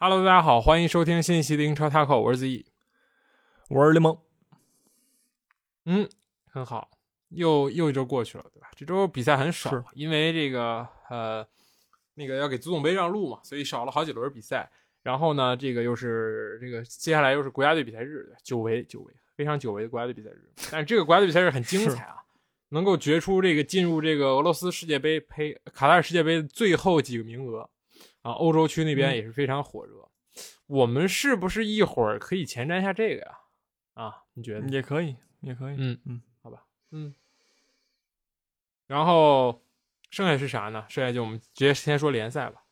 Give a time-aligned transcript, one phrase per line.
[0.00, 2.64] Hello，大家好，欢迎收听新一期的英超 Taco，我是 Z。
[3.68, 4.16] 我是联盟，
[5.86, 6.08] 嗯，
[6.46, 6.88] 很好，
[7.30, 8.70] 又又一周过去了，对吧？
[8.76, 11.44] 这周比赛很少，因为这个呃，
[12.14, 14.70] 那个要给足总杯让路嘛，所以少了好几轮比赛。
[15.02, 20.48] 然后呢，这个又是这个接下来又是国家队比赛日，久违久违，非常久违的国家队比赛日。
[20.70, 22.22] 但是这个国家队比赛日很精彩啊，
[22.68, 27.68] 能够决出这个进入这个俄罗斯世界杯呸卡塔尔世界杯的最后几个名额
[28.22, 30.08] 啊，欧洲区那边嗯也是非常火热。
[30.66, 33.38] 我们是不是一会儿可以前瞻一下这个呀？
[33.94, 34.68] 啊，你觉得？
[34.68, 37.14] 也可以，也可以，嗯嗯，好吧，嗯。
[38.86, 39.62] 然后
[40.10, 40.84] 剩下是啥呢？
[40.88, 42.62] 剩下就我们直接先说联赛吧。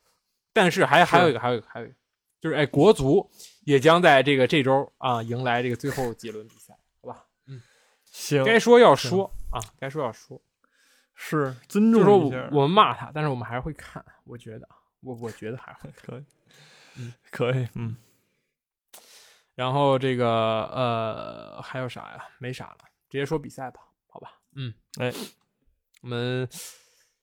[0.53, 1.95] 但是还还有一个，还有一个，还有一个，
[2.39, 3.29] 就是哎，国足
[3.65, 7.25] 也将在这个这周啊迎来这个最后几轮比赛，好吧？
[7.45, 7.61] 嗯
[8.05, 10.41] 行，该说要说啊，该说要说，
[11.13, 14.67] 是尊就是说重一下，我我们骂他，但是我们还是会看，我觉得，
[15.07, 15.73] 我我觉得还。
[16.03, 16.25] 可以，
[16.97, 17.95] 嗯，可以，嗯，
[19.55, 22.27] 然后这个呃还有啥呀？
[22.39, 22.77] 没啥了，
[23.09, 24.33] 直接说比赛吧，好吧？
[24.55, 25.13] 嗯，哎，
[26.01, 26.47] 我们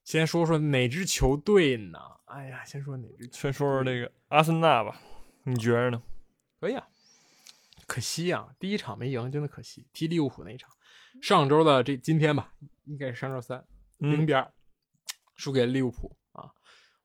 [0.02, 1.98] 先说说哪支球队呢？
[2.26, 4.98] 哎呀，先说哪支球先说说这个阿森纳吧，
[5.44, 6.02] 你觉着呢？
[6.60, 6.88] 可以啊，
[7.86, 9.86] 可惜啊，第一场没赢，真的可惜。
[9.92, 10.70] 踢利物浦那一场，
[11.20, 12.54] 上周的这今天吧，
[12.84, 13.62] 应该是上周三
[13.98, 14.50] 零比二
[15.36, 16.16] 输给了利物浦啊。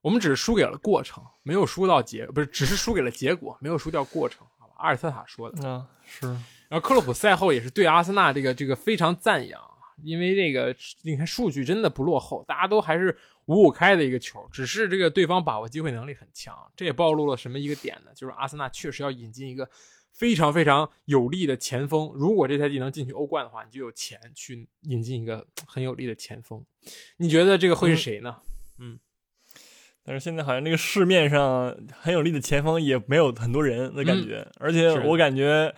[0.02, 4.74] 我们只是输给了过程，没有输到结，不是，只是输给了结果，没有输掉过程，好吧？
[4.78, 5.68] 阿尔特塔说的。
[5.68, 6.26] 啊，是，
[6.68, 9.60] 然后克洛普赛后也是对阿森纳这个这个非常赞扬，
[10.02, 18.10] 因为这个你看数据真的不落后，大家都还是五五开的一个球，只是这个对方把握机会能力很强，这也暴露了什么一个点呢？
[18.14, 19.68] 就是阿森纳确实要引进一个
[20.12, 26.64] 非常非常有力的前锋，如果这赛季能进去欧冠的话，你就有钱去引进一个很有力的前锋。
[27.18, 28.38] 你觉得这个会是谁呢？
[30.10, 35.72] 但是现在好像这个市面上很有力的前锋也没有很多人的感觉，而且我感觉。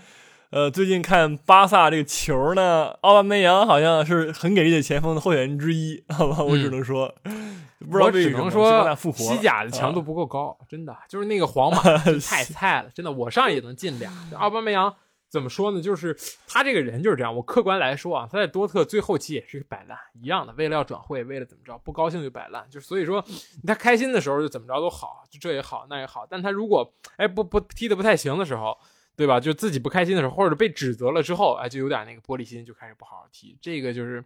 [0.49, 7.15] 呃，最近看巴萨这个球呢，奥巴梅扬好像是很给力的前锋的候选人之一，好吧，我只能说，
[7.91, 11.83] 不知道为什么西甲的强度啊不够高，真的就是那个皇马
[12.21, 14.11] 太菜了，真的我上也能进俩。
[14.37, 14.95] 奥巴梅扬
[15.33, 15.81] 怎么说呢？
[15.81, 16.15] 就是
[16.47, 17.35] 他这个人就是这样。
[17.35, 22.69] 我客观来说啊，他在多特最后期也是摆烂一样的，为了要转会，为了怎么着，不高兴就摆烂。
[22.69, 23.25] 就所以说，
[23.67, 26.27] 他开心的时候就怎么着都好，就这也好那也好。
[26.29, 28.77] 但他如果哎不不踢的不太行的时候。
[29.15, 29.39] 对吧？
[29.39, 33.57] 就自己不开心的时候，或者被指责了之后，哎，就有点那个玻璃心，就开始不好好踢。
[33.61, 34.25] 这个就是，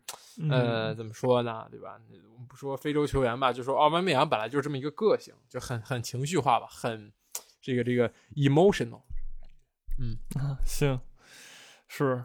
[0.49, 1.67] 呃，嗯怎么说呢？
[1.73, 1.99] 对吧？
[2.33, 7.13] 我们不说非洲球员吧，就说奥巴梅扬本来就是这么一个个性，就很很情绪化吧，很
[7.61, 9.01] 这个这个 emotional。
[10.65, 11.01] 行，
[11.89, 12.23] 是，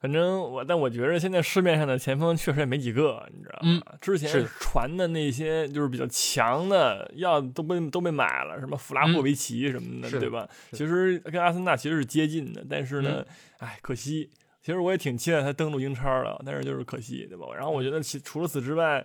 [0.00, 3.96] 反正我，但我觉得现在市面上的前锋确实也没几个，你知道吗？
[4.00, 10.48] 之前传的那些就是比较强的，要都被都被买了，什么弗拉霍维奇什么的，嗯对吧？
[10.72, 13.24] 其实跟阿森纳其实是接近的，但是呢，
[13.60, 14.30] 嗯哎，可惜。
[14.60, 17.44] 其实我也挺期待他登陆英超的，但是就是可惜，对吧？
[17.54, 19.04] 然后我觉得其除了此之外，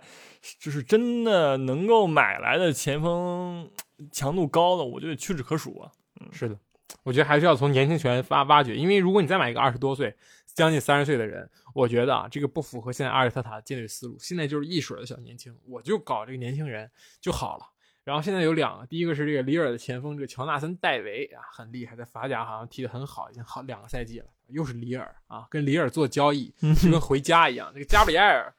[0.58, 3.70] 就是真的能够买来的前锋
[4.10, 5.92] 强度高的，我觉得屈指可数啊。
[6.18, 6.56] 嗯是的，
[7.02, 10.14] 我觉得还是要从年轻球员挖挖掘，因为如果你再买一个二十多岁、
[10.54, 14.16] 将近三十岁的人，我觉得啊，这个不符合现在阿尔特塔的建队思路。
[14.18, 16.90] 现在就是一水的小年轻，我就搞这个年轻人
[17.20, 17.64] 就好了。
[18.02, 24.26] 然后现在有两个，第一个是这个里尔的前锋，这个乔纳森·戴维啊，很厉害，在法甲好像踢得很好，已经好两个赛季了。
[24.48, 26.52] 又是里尔啊，跟里尔做交易，
[26.82, 27.70] 就跟回家一样。
[27.72, 28.52] 这个加布里埃尔，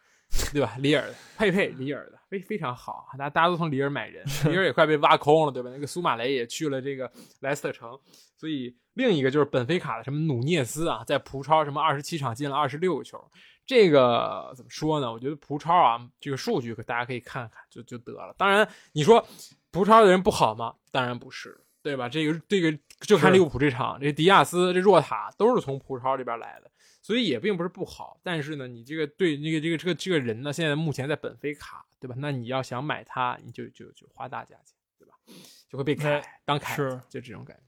[0.52, 0.76] 对吧？
[0.80, 5.70] 里尔的佩佩，里尔的非非常好，大家大家都从里尔买人，里尔也快被挖空了，对吧？
[5.72, 7.12] 那个苏马雷也去了这个
[7.42, 7.98] 莱斯特城，
[8.38, 13.24] 所以另一个就是本菲卡的什么努涅斯啊，在葡超什么二十七场进了二十六个球，
[13.66, 15.12] 这个怎么说呢？
[15.12, 18.34] 我觉得葡超啊，这个数据可大家可以看看就就得了。
[18.38, 19.26] 当然，你说
[19.70, 20.76] 葡超的人不好吗？
[20.92, 22.08] 当然不是，对吧？
[22.08, 26.71] 这个这个就看利物浦这场，这迪亚斯、这若塔都是从葡超这边来的，
[27.02, 28.20] 所以也并不是不好。
[28.24, 32.16] 但是呢，你这个对那个这个这个这个人呢，现在目前在本菲卡，对吧？
[32.18, 35.14] 那你要想买他，你就就就花大价钱，对吧？
[35.68, 37.64] 就会被凯哎当凯子是就这种感觉。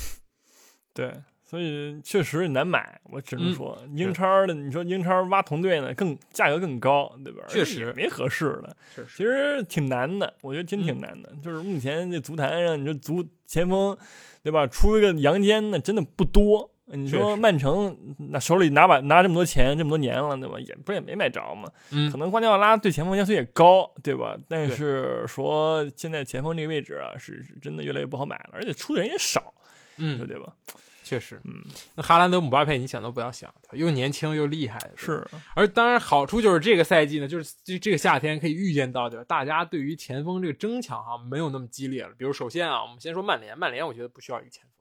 [0.94, 1.14] 对，
[1.44, 7.44] 所以确实难买，我只能嗯说，英超的你说英超挖同队呢，更价格更高，对吧？
[7.48, 8.76] 确实没合适的，
[9.06, 11.32] 其实挺难的，我觉得真挺难的。
[11.42, 13.96] 就是目前这足坛上，你说足前锋，
[14.42, 14.66] 对吧？
[14.66, 16.74] 出一个杨坚的真的不多。
[16.92, 17.96] 你说曼城
[18.30, 20.58] 那手里拿把拿这么多钱这么多年了，对吧？
[20.58, 21.70] 也不是也没买着嘛。
[21.90, 24.36] 嗯可能瓜迪奥拉对前锋要求也高，对吧？
[24.48, 29.52] 但是说现在前锋这个位置啊，是是真的越来越不好买了，而且出的人也少，
[29.96, 30.52] 嗯，对吧？
[31.04, 31.64] 确实，嗯，
[31.94, 35.26] 那哈兰德、姆巴佩，你想都不要想，又年轻又厉害，是。
[35.54, 39.24] 而当然，好处就是这个赛季呢，就是这这个夏天可以预见到，对吧？
[39.26, 42.10] 大家对于前锋这个争抢哈没有那么激烈了。
[42.18, 44.77] 比如，首先啊，我们先说曼联，曼联我觉得不需要一个前锋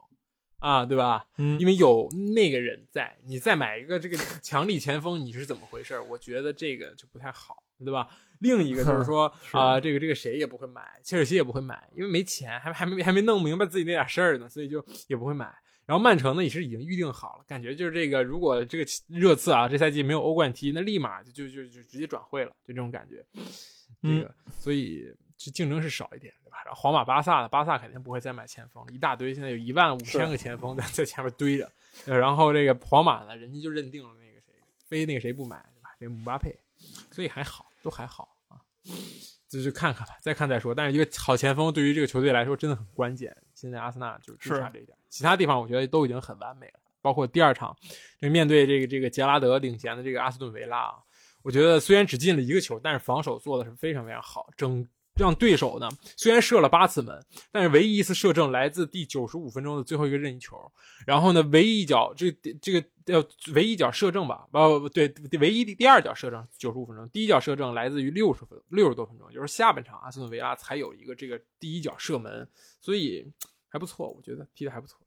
[0.59, 1.25] 啊，对吧？
[1.37, 5.99] 嗯，因为有那个人在，你再买一个这个强力前锋，你是怎么回事？
[6.09, 8.07] 我觉得这个就不太好，对吧？
[8.39, 15.53] 另一个就是说 啊，这个这个谁也不会买，切尔西也不会买，因为没钱，还还没还没弄明白自己那点事儿呢，所以就也不会买。
[15.85, 23.25] 然后曼城呢也是已经预定好了，感觉就是这个，如果这个热刺啊这赛季没有欧冠踢，那立马就就就就直接转会了，就这种感觉。
[24.01, 25.05] 这个，所以
[25.37, 26.57] 就竞争是少一点，对吧？
[26.65, 31.71] 然后皇马、巴萨的，巴萨肯定不会再买前锋了，一大堆，现在有一万五千个前锋在在前面堆着。
[32.05, 34.53] 然后这个皇马呢，人家就认定了那个谁，
[34.87, 35.89] 非那个谁不买，对吧？
[35.99, 36.55] 这姆巴佩，
[37.11, 38.57] 所以还好，都还好啊。
[39.47, 40.73] 就就看看吧，再看再说。
[40.73, 43.35] 但是一个好前锋对于这个球队来说真的很关键。
[43.53, 46.79] 现在阿森纳就是差这一点，其他地方我觉得都已经很完美了。
[47.01, 47.75] 包括第二场，
[48.19, 50.95] 这面对这个这个杰拉德领衔的这个阿斯顿维拉啊，
[51.43, 54.87] 我觉得虽然只进了一个球，但是防守做的是非常非常好，整。
[55.17, 60.55] 让对手呢，虽然射了八次门，但是唯一一次射正来自第九十五分钟的最后一个任意球。
[61.05, 62.31] 然后呢，唯一一脚这
[62.61, 72.47] 这个呃，唯一一脚射正吧，不不不对，唯一第第二脚射正九十五分钟，第一脚射正来自于六十分六十多分钟，就是下半场阿斯顿维拉才有一个这个第一脚射门，
[72.81, 73.25] 所以
[73.69, 74.99] 还不错，我觉得踢的还不错，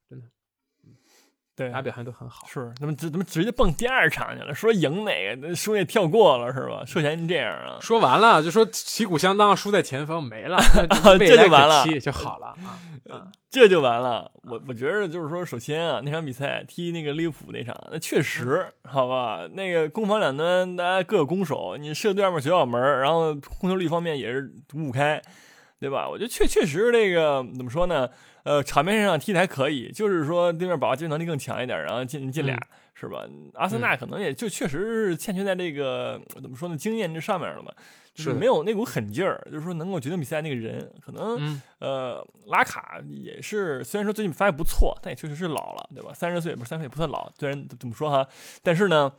[1.61, 2.47] 对，大家表现都很好。
[2.47, 4.53] 是，那么直怎么直接蹦第二场去了？
[4.55, 5.55] 说赢哪个？
[5.55, 6.83] 输也跳过了是吧？
[6.85, 7.77] 涉嫌这样啊？
[7.79, 10.57] 说完了就说旗鼓相当，输在前方没了，
[11.19, 12.55] 这就完了，就好了
[13.09, 14.31] 啊，这就完了。
[14.43, 25.21] 我我觉得就是说，首先啊，那场比赛踢那个利物浦那场，那确实好吧，那个攻防两端大家各有攻守，你射对面九角门，然后控球率方面也是五五开，
[25.81, 26.07] 对吧？
[26.07, 28.07] 我觉得确确实这个怎么说呢？
[28.43, 32.55] 呃，场面上踢的还可以，就是说对面把握机会能力更强一点，然后进进俩，
[32.93, 33.23] 是吧？
[33.55, 37.71] 阿森纳可能也就确实是欠缺在这个怎么说呢，经验这上面了嘛，
[38.13, 46.11] 就是没有那股狠劲儿，就是说能够决定比赛那个人，可能呃拉卡也是，虽然说最近发挥不错，但也确实是老了，对吧？
[46.13, 48.27] 三十岁不是三十岁也不算老，虽然怎么说哈，
[48.63, 49.11] 但是呢，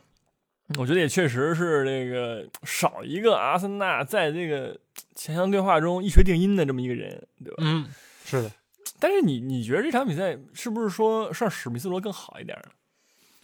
[0.77, 4.79] 我觉得也确实是这个少一个阿森纳在这个
[5.15, 7.57] 前场对话中一锤定音的这么一个人，对吧？
[7.59, 7.87] 嗯，
[8.25, 8.51] 是的。
[8.99, 12.71] 但是你你觉得这场比赛是不是说上史密斯罗更好一点呢？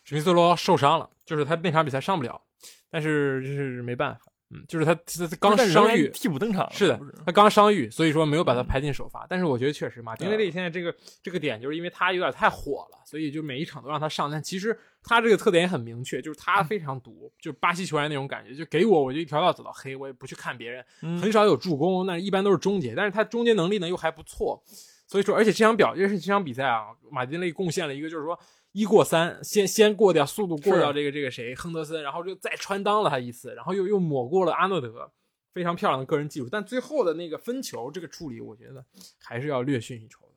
[0.03, 2.41] 史密斯罗受伤了，就是他那场比赛上不了，
[2.89, 9.27] 但是这是没办法，嗯，就是他他刚伤愈，替补登场，是的，他刚伤愈，所以说没有把他排进首发。
[9.29, 14.31] 但是我觉得确实马丁内利现在这个这个点，就是因为他有点太火了，所以就每一场都让他上。
[14.31, 20.83] 但其实他这个特点也很明确，就是他非常毒，就是巴西球员那种感觉，就给我我就一条道走到黑，我也不去看别人，
[21.21, 24.63] 很少有助攻，那一般都是终结，但是他终结能力呢又还不错。
[25.05, 28.39] 所以说，而且这场表，就是这场比赛啊，马丁内贡献了一个，就是说
[28.71, 35.11] 一过三，先先过掉速度过掉这个这个谁亨德森，然后就再穿裆了他一次，然后又又抹过了阿诺德，
[35.53, 36.47] 非常漂亮的个人技术。
[36.51, 38.85] 但最后的那个分球这个处理，我觉得
[39.19, 40.33] 还是要略逊一筹的。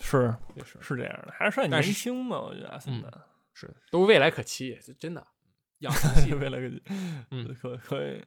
[0.00, 0.34] 是，
[0.64, 2.40] 是是这样的，还是算年轻嘛？
[2.40, 3.08] 我觉得阿森纳
[3.54, 5.24] 是都未来可期，真的
[5.78, 5.92] 养
[6.40, 6.82] 未来可期，
[7.30, 8.22] 嗯，可可以。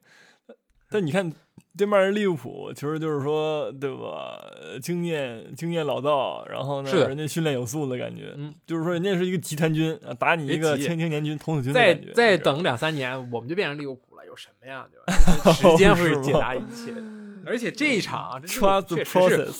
[0.91, 1.33] 但你看，
[1.77, 4.37] 对面人利物浦其实就是说，对吧？
[4.81, 14.85] 经验经验老道，然后呢，人家训练有素的感觉，嗯，就是说人家是一个集团军啊，打你一个青青年军、童子军再再等两三年，我们就变成利物浦了，有什么呀？
[14.91, 15.53] 对吧？
[15.53, 16.93] 时间会解答一切。
[17.45, 19.51] 而且这一场，确实是，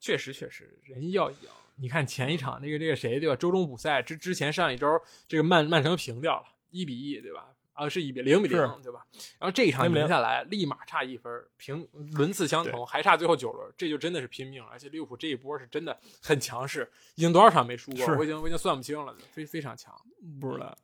[0.00, 1.36] 确实确实，人要赢。
[1.76, 3.36] 你看前一场那个这个谁对吧？
[3.36, 4.88] 周中补赛之之前上一周，
[5.28, 7.44] 这个曼曼城平掉了，一比一，对吧？
[7.78, 9.06] 啊，是一比零比零，对吧？
[9.38, 14.68] 然后这一场赢下来，立马差一分，平轮次相同，还差最后九轮，这就真的是拼命了。
[14.72, 18.04] 而且利物浦这一波是真的很强势，已经多少场没输过？
[18.16, 19.94] 我已经我已经算不清了，非非常强。
[20.40, 20.76] 不知道，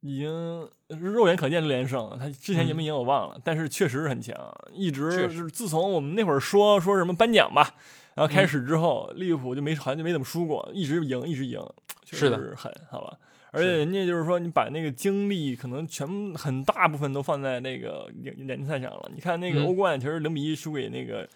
[0.00, 2.18] 已经肉眼可见的连胜。
[2.18, 4.36] 他之前赢没赢我忘了，但是确实是很强，
[4.74, 7.74] 一直是自从我们那会儿说说什么颁奖吧，
[8.14, 11.66] 然后开始之后，利物浦就没好像就没怎么输过，一直赢，一直赢，
[12.04, 13.16] 是的，很，好吧。
[13.52, 19.10] 而且人家就是说，你把那个精力可能全很大部分都放在那个联联赛上了。
[19.14, 21.26] 你看那个欧冠，其实零比一输给那个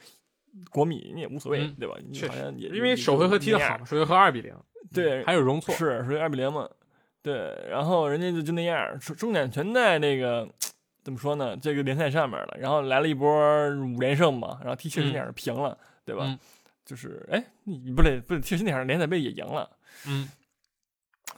[0.70, 1.94] 国米，你也无所谓，对吧？
[2.06, 4.54] 你好像也因为首回合踢得好，首回合二比零，
[4.92, 6.68] 对，还有容错，是属于二比零嘛？
[7.22, 10.46] 对，然后人家就就那样，重点全在那个
[11.02, 11.56] 怎么说呢？
[11.56, 12.56] 这个联赛上面了。
[12.58, 13.28] 然后来了一波
[13.76, 16.38] 五连胜嘛，然后踢切尔西那样平了，对吧？
[16.84, 19.70] 就是哎，你不得不得，切尔西那场联赛杯也赢了，
[20.06, 20.28] 嗯。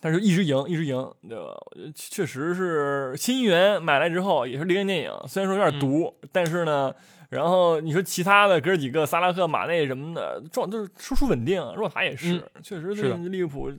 [0.04, 0.96] 但是一直赢，一直赢，
[1.28, 1.56] 对吧？
[1.94, 6.92] 确实是新援买来之后也是历练电影，虽然说有点毒，但是呢，
[7.28, 13.70] 然后你说其他的哥几个，萨拉赫、马内什么的状就是输出稳定，若塔也是，确实对利物浦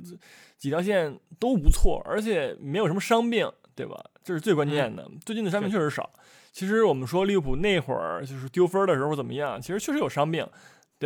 [0.58, 4.02] 几条线都不错，而且没有什么伤病，对吧？
[4.24, 5.06] 这是最关键的。
[5.26, 6.10] 最近的伤病确实少。
[6.54, 10.48] 其实我们说利物浦那会儿就是丢分的时候怎么样，其实确实有伤病，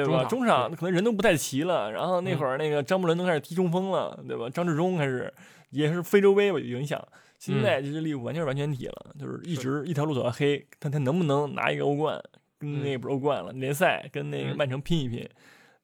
[0.06, 0.24] 对吧？
[0.26, 4.50] 中场可能人都不太齐了，然后那会儿那个张伯伦都开始踢中锋了，对吧？
[4.50, 5.34] 张志忠开始
[5.70, 7.02] 也是非洲杯有影响。
[7.40, 12.22] 现在这支利物浦完全是完全体了，就是一直一条路走到黑，看他能不能拿一个欧冠，
[12.60, 15.28] 跟那不是欧冠了，联赛跟那个曼城拼一拼，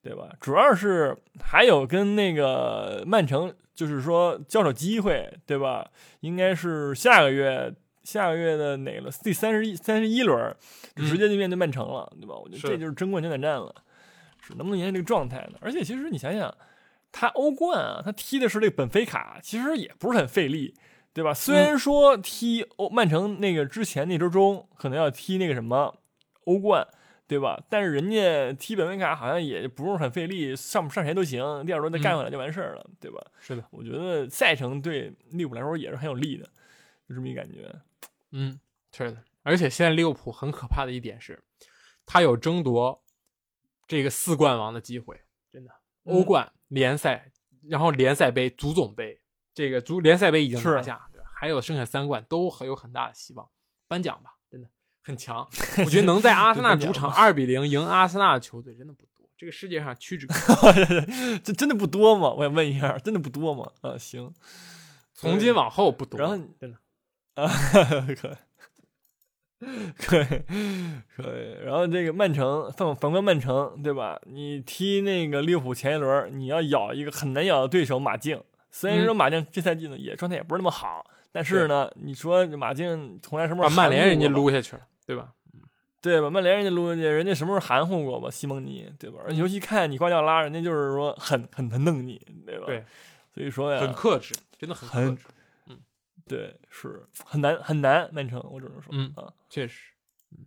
[0.02, 0.28] 对吧？
[0.40, 5.90] 主要是还有跟那个曼城，就是说交手机会，对吧？
[6.20, 7.74] 应该是下个月。
[8.04, 10.54] 下个月的哪个第三十一三十一轮，
[10.94, 12.34] 直接就面对曼城了，对吧？
[12.34, 13.82] 我觉得这就是争冠军大战了，是
[14.50, 15.58] 能不能延续这个状态呢？
[15.60, 16.54] 而且其实你想想，
[17.10, 20.74] 他欧冠啊，他踢的是这个本菲卡，其实也不是很费力，
[21.12, 21.32] 对吧？
[21.32, 25.96] 虽然说踢欧曼城那个之前那周中可能要踢那个什么
[26.44, 26.86] 欧冠，
[27.26, 27.62] 对吧？
[27.68, 33.24] 但是人家踢本菲卡好像也不是很费力，上上谁都行，第二轮再干回来就完事儿了，对吧？
[33.40, 36.44] 是的，我觉得赛程对利物浦来说也是很有利的，
[37.08, 37.72] 就这么一感觉。
[38.32, 38.58] 嗯，
[38.92, 41.40] 是的，而且现在利物浦很可怕的一点是，
[42.04, 43.00] 他有争夺
[43.86, 45.20] 这个四冠王的机会，
[45.52, 45.70] 真的，
[46.04, 47.30] 欧冠、联赛，
[47.68, 49.20] 然后联赛杯、足总杯，
[49.54, 51.26] 这个足联赛杯已经拿下，对吧？
[51.34, 53.48] 还有剩下三冠都很有很大的希望，
[53.86, 54.68] 颁奖吧，真的
[55.02, 55.48] 很强。
[55.84, 62.30] 我觉得能在阿森纳主场二比零赢阿森纳的球队真的不多，这个世界上屈指可数， 这真的不多吗？
[62.30, 63.70] 我想问一下，真的不多吗？
[63.82, 64.32] 啊，行，
[65.12, 66.78] 从今往后不多，然后真的。
[67.34, 67.48] 啊，
[68.14, 68.36] 可以，
[69.98, 70.26] 可以，
[71.16, 71.64] 可以。
[71.64, 74.20] 然后这个曼城，反反观曼城，对吧？
[74.26, 78.40] 你踢那个利物浦前一轮，你要咬一个很难咬的对手马竞。
[78.70, 85.28] 虽然说马竞这赛季呢也状态也不是那么好，但是呢，你说马竞从来什么时候把曼联人家撸下去了，对吧？
[86.02, 86.28] 对吧？
[86.28, 88.30] 曼联人家撸下去，人家什么时候含糊过吧？
[88.30, 89.20] 西蒙尼，对吧？
[89.30, 92.64] 尤其看你瓜迪奥拉，人家就是说很很很弄你，对吧？
[92.66, 92.84] 对，
[93.32, 95.26] 所以说呀，很克制，真的很克制。
[96.26, 99.92] 对，是很难很难，曼城，我只能说，嗯啊，确实，
[100.32, 100.46] 嗯，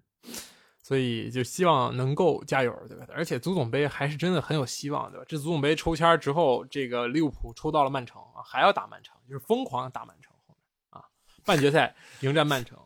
[0.82, 3.06] 所以就希望能够加油，对吧？
[3.10, 5.26] 而且足总杯还是真的很有希望，对吧？
[5.28, 10.58] 这足总杯抽签之后，这个利物浦抽到了曼城啊，还要打曼城，就是疯狂打曼城后面
[10.90, 11.06] 啊，
[11.46, 12.80] 半决赛 迎战曼城，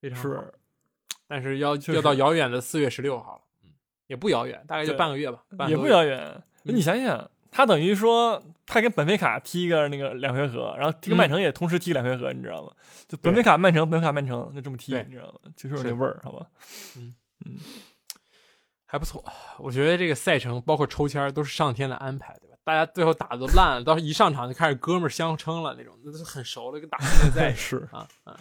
[0.00, 0.54] 非常是，
[1.26, 3.70] 但是要要到遥远的四月十六号了，嗯，
[4.06, 7.30] 也不遥远，大概就半个月吧，也不遥远，你想想。
[7.48, 12.72] 他等于说，他跟本菲卡踢一个那个两回合，然后踢跟曼城也同时踢两回合，你知道吗？
[13.08, 15.50] 就本菲卡曼城，本菲卡曼城，就这么踢，你知道吗？
[15.56, 16.46] 就是有那味儿，好吧？
[16.96, 17.14] 嗯
[17.46, 17.56] 嗯，
[18.84, 19.24] 还不错。
[19.58, 22.56] 我觉得这个赛程包括抽签都是上天的安排，对吧？
[22.64, 28.36] 大家最后打的都烂了，到时候一上场就开始哥们儿相称了，那种那都是很熟了，跟打世界赛 是啊啊。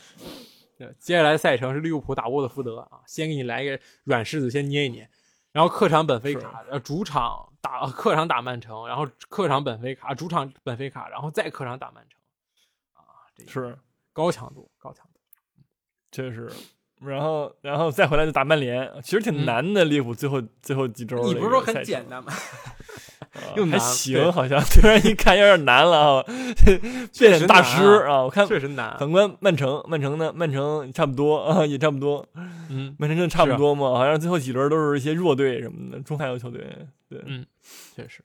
[0.77, 5.08] 对，接下来赛程是利物浦打沃特福德啊，先给你来一个软柿子，先捏一捏。
[5.55, 12.19] 然后客场本菲卡，呃主场打客场打曼城，然后客场本菲卡，主场本菲卡，然后再客场打曼城，
[12.91, 13.77] 啊，这是
[14.12, 15.19] 高强度，高强度，
[16.12, 16.51] 确实。
[17.00, 19.85] 然后，然后再回来就打曼联，其实挺难的。
[19.85, 22.33] 利物浦最后最后几周，你不是说很简单吗？
[23.56, 26.24] 又还行，好像 突然一看有点难了啊！
[27.18, 28.24] 变脸大师啊！
[28.24, 28.98] 我看确实难。
[28.98, 30.32] 反观曼城，曼城呢？
[30.36, 32.25] 曼城差不多啊，也差不多。
[32.70, 33.89] 嗯，曼城真的差不多嘛？
[33.92, 36.62] 好像最后几轮都是一些弱队什么的，中下游球队。
[37.10, 37.46] 对，嗯，
[37.96, 38.24] 确实。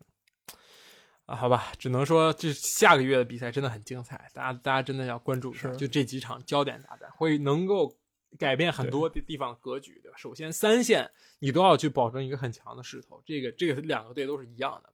[1.27, 7.93] 啊，好吧，只能说这下个月的比赛真的很精彩，大家大家真的要关注一下，就这几场焦点大战会能够
[8.39, 10.17] 改变很多地方格局，对吧？
[10.17, 14.93] 首先三线你都要去保证一个很强的势头，这个这个两个队都是一样的。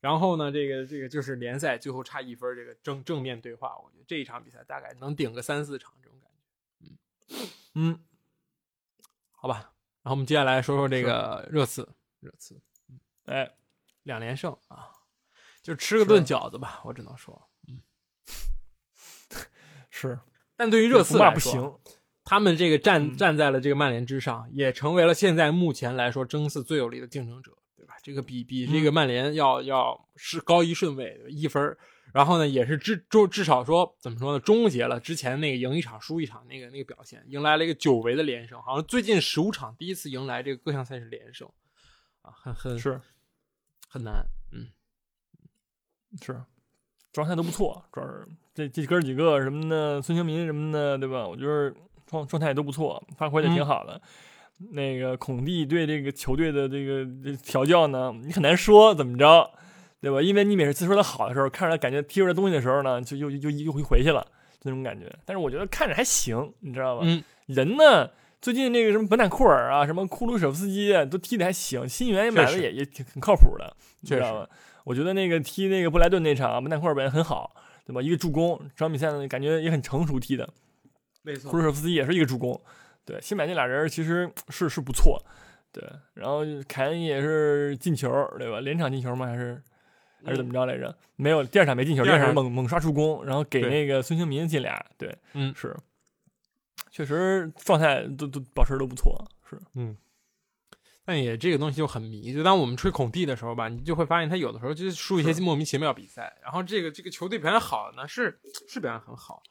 [0.00, 6.96] 然后呢，这个这个就是联赛最后差一分，这个正正面对话，我觉得这一场比赛大概能顶个三四场这种感觉。
[7.36, 8.00] 嗯嗯，
[9.30, 9.72] 好吧。
[10.02, 11.88] 然后我们接下来说说这个热刺，
[12.18, 12.60] 热刺，
[13.26, 13.54] 哎，
[14.02, 14.90] 两连胜啊，
[15.62, 17.80] 就吃个顿饺子吧，我只能说，嗯，
[19.88, 20.18] 是。
[20.56, 21.78] 但对于热刺来说，不行，
[22.24, 27.52] 他们这个站站在了这个曼联之上，也成为了现在目前来说争四最有力的竞争者。
[27.74, 27.94] 对吧？
[28.00, 31.76] 这个比比这个曼联要要是高一顺位一分
[32.12, 41.48] 然后呢也是至至至少说怎么说呢终结了之前那个赢一场输一场那个那个表现，迎来了一个久违的连胜，好像最近十五场第一次迎来这个各项赛事连胜，
[42.20, 43.00] 啊，很很是。
[43.88, 44.68] 很难，嗯，
[46.22, 46.40] 是。
[47.12, 51.26] 状态都不错，主要是这这哥几个什么的，孙兴民什么的，对吧？
[51.26, 51.74] 我觉得
[52.12, 54.00] 状状态都不错，发挥的挺好的。
[54.70, 57.04] 那个孔蒂对这个球队的这个
[57.42, 59.50] 调教呢，你很难说怎么着，
[60.00, 60.22] 对吧？
[60.22, 64.20] 因为你每次说他好的时候，看着他感觉踢出来东西的时候呢，就又又又回回去了，
[64.60, 65.10] 就那种感觉。
[65.24, 67.02] 但是我觉得看着还行，你知道吧？
[67.04, 68.08] 嗯，人呢，
[68.40, 74.48] 最近那个什么本坦库尔啊，什么库鲁舍夫斯基啊，都踢的还行，新援也买的也也挺很靠谱的，你知道吧？
[74.84, 77.52] 我觉得那个踢那个布莱顿那场，本坦库尔表现很好，
[77.84, 78.00] 对吧？
[78.00, 80.48] 一个助攻，这场比赛呢感觉也很成熟踢的。
[81.22, 82.60] 没错库鲁舍夫斯基也是一个助攻，
[83.04, 85.24] 对，新买那俩人其实是是不错，
[85.72, 85.82] 对。
[86.14, 88.60] 然后凯恩也是进球，对吧？
[88.60, 89.26] 连场进球吗？
[89.26, 89.62] 还是
[90.24, 90.96] 还是怎么着来着？
[91.16, 95.76] 没有，第二场没进球，第二场猛猛刷助攻，然后给那个孙兴民进俩，对，嗯是，
[96.90, 99.96] 确实状态都都保持得都不错，是，嗯
[101.04, 109.42] 但也这个东西就很迷，就当我们吹孔蒂的时候吧，你就会发现他有的时候就是输一些莫名其妙比赛，然后这个这个球队表现好呢，是是表现很好，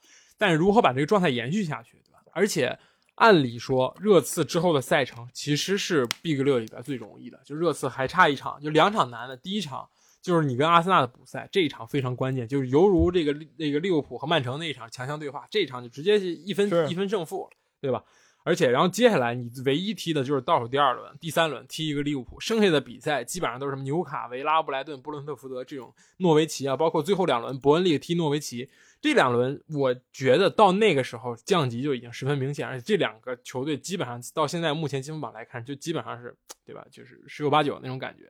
[0.41, 2.17] 但是如何把这个状态延续下去，对吧？
[2.33, 2.75] 而且
[3.13, 9.87] 按理说热刺之后的赛程其实是 Big 六里边最容易的，就热刺还差一场，就两场难的，第一场
[10.19, 17.47] 就是你跟阿森纳的补赛，这一场非常关键，就是犹如这个那个利物浦和曼城那一场强强对话，这一场就直接是一分一分胜负，
[17.79, 18.03] 对吧？
[18.43, 28.69] 而且，然后接下来你唯一踢的就是倒数第二轮、第三轮踢一个利物浦，剩下的比赛基本上都是什么纽卡、维拉、布莱顿、布伦特福德这种诺维奇啊，包括最后两轮伯恩利踢诺维奇，
[28.99, 38.23] 这两轮我觉得到那个时候降级就已经十分明显，而且这两个球队基本上到现在目前积分榜来看，就基本上是对吧，就是十有八九那种感觉。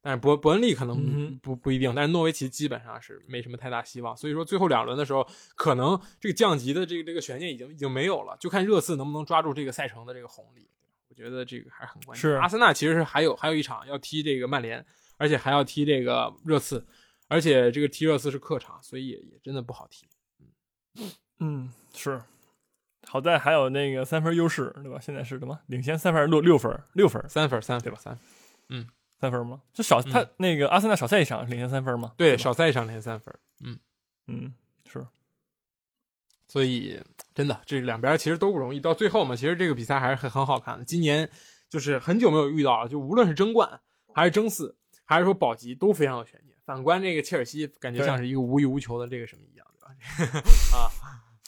[0.00, 5.26] 但是伯伯恩利可能不不一定，但是诺维奇基本上是没什么太大希望，所以说最后两轮的时候，
[5.56, 10.68] 可能这个降级的这个这个悬念已经已经没有了，就看热刺能不能抓住这个赛程的这个红利。
[11.08, 12.20] 我觉得这个还是很关键。
[12.20, 14.84] 是阿森纳其实是还有还有一场要踢这个曼联，
[15.16, 16.86] 而且还要踢这个热刺，
[17.26, 20.06] 而且这个踢热刺是客场，所以也也真的不好踢。
[21.40, 22.22] 嗯，是。
[23.06, 24.98] 好在还有那个三分优势，对吧？
[25.00, 25.58] 现在是什么？
[25.66, 28.14] 领先三分六六分六分三分三分对吧三
[28.68, 28.86] 分，
[29.20, 29.60] 三分吗？
[29.72, 32.12] 就少他那个阿森纳少赛一场，领先三分吗？
[32.16, 33.34] 对，少赛一场领先三分。
[33.64, 33.78] 嗯
[34.26, 34.54] 嗯
[34.86, 35.06] 是
[36.46, 36.98] 所以
[37.34, 38.80] 真的这两边其实都不容易。
[38.80, 40.84] 到最后嘛，其实这个比赛还是很很好看的。
[40.84, 41.28] 今年
[41.68, 43.80] 就是很久没有遇到了，就无论是争冠
[44.14, 46.56] 还是争四，还是说保级都非常有悬念。
[46.64, 50.40] 反观这个切尔西，感觉像是一个无欲无求的这个什么一样，对吧？
[50.72, 50.88] 啊，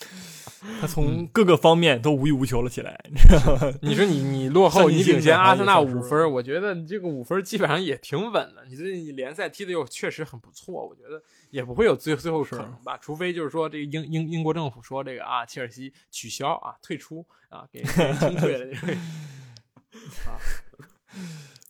[0.79, 3.73] 他从各个方面都无欲无求了起来，你知道吗？
[3.81, 8.63] 你说你你落后，你领先阿森纳五分，我觉得你这个五分基本上也挺稳的。
[8.69, 17.81] 你这你联赛踢的又确实很不错，我觉得也不会有最最后可能吧，除非就是说这个英英英国政府说这个啊，切尔西取消啊，退出啊，给
[18.19, 18.97] 清退了这个。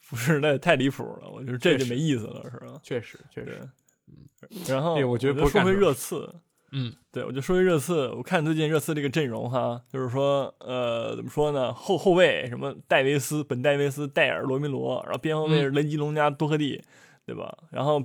[0.09, 2.77] 不是，那也太离谱了，我觉得这就没意思了，是吧？
[2.83, 6.29] 确实确对实，，然后对我觉得就说回不干这种热刺，
[6.71, 16.81] 嗯，对我就说一热刺，我看最近热刺这个阵容哈，就是说呃怎么说呢，后后卫什么戴维斯、本戴维斯、戴尔、罗梅罗，然后边后卫是雷吉隆加、多赫蒂，
[17.25, 17.57] 对吧？
[17.71, 18.01] 然后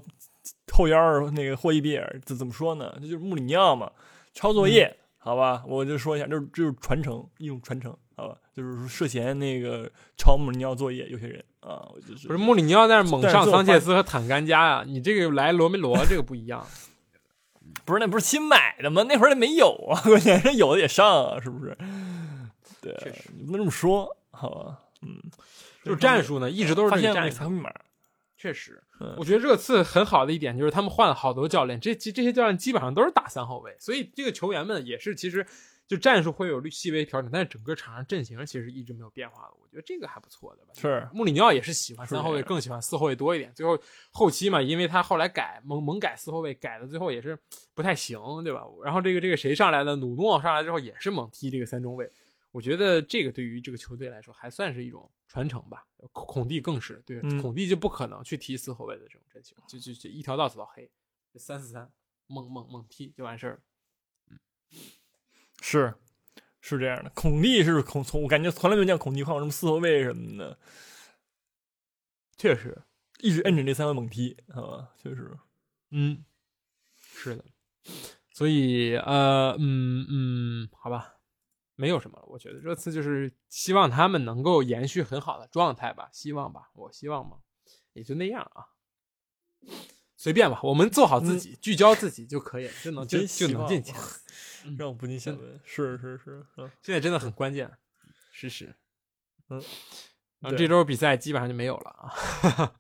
[0.73, 2.93] 后腰那个霍伊比尔，这怎么说呢？
[3.01, 3.91] 这就是穆里尼奥嘛，
[4.35, 4.97] 抄作业。
[5.19, 16.65] 好吧，我就说一下，就是就是传承一种传承，好吧，就是说涉嫌那个抄穆里尼奥作业，有些人啊，我就是不是穆里尼奥在那猛上桑切斯和坦甘加呀，你这个来罗梅罗这个不一样。
[17.85, 19.05] 不是那不是新买的吗？
[19.09, 21.77] 那会儿没有啊， 关键是有的也上啊，是不是？
[22.81, 24.79] 对确实，你不能这么说，好吧？
[25.03, 25.21] 嗯，
[25.85, 27.31] 就是战术呢，一直都是发现那这个战术。
[27.31, 27.73] 个采回码，
[28.37, 35.47] 确实嗯，我觉得热刺很好的一点就是他们换了好多教练，这这这些教练基本上都是打三后卫，所以这个球员们也是其实
[35.87, 40.73] 就战术会有细微调整，但是整个场上阵型其实一直没有变化的，我觉得这个还不错的吧。
[40.75, 43.53] 是穆里尼奥也是喜欢三后卫，更喜欢四后卫多一点。
[43.55, 43.79] 最后
[44.11, 47.39] 后期嘛，因为他后来改猛猛改四后卫，改的最后也是
[47.73, 48.65] 不太行，对吧？
[48.85, 52.11] 然后这个这个谁上来的，努诺上来之后也是猛踢这个三中卫。
[52.51, 55.87] 我觉得这个对于这个球队来说还算是一种传承吧。
[56.13, 60.91] 孔孔蒂更是对，嗯孔蒂就不可能去踢四后卫的这种阵型，就就就一条道走到黑，
[61.35, 61.89] 三四三
[62.27, 63.61] 猛猛猛踢就完事儿了。
[65.61, 65.95] 是
[66.61, 67.11] 是这样的。
[67.15, 70.59] 孔蒂是孔从我感觉从来没有见过孔蒂换过什么四后卫什么的，
[72.37, 72.83] 确实，
[73.21, 74.91] 一直摁着这三个猛踢，好吧？
[75.03, 75.37] 确实，
[75.91, 76.25] 嗯，
[76.97, 77.45] 是的，
[78.33, 81.15] 所以呃，嗯嗯，好吧，
[81.75, 82.27] 没有什么了。
[82.27, 87.39] 我觉得这次就是希望他们能够延续很好的状态吧，希望吧，我希望吧，
[87.95, 88.67] 也就那样啊，
[90.17, 93.95] 随便吧，我们做好自己，聚焦自己就可以了，就能就就能进前。
[94.79, 97.71] 让我不禁想问，是是是，嗯，现在真的很关键，
[98.33, 98.75] 是是。
[99.49, 99.63] 嗯，
[100.41, 102.73] 然后这周比赛基本上就没有了啊。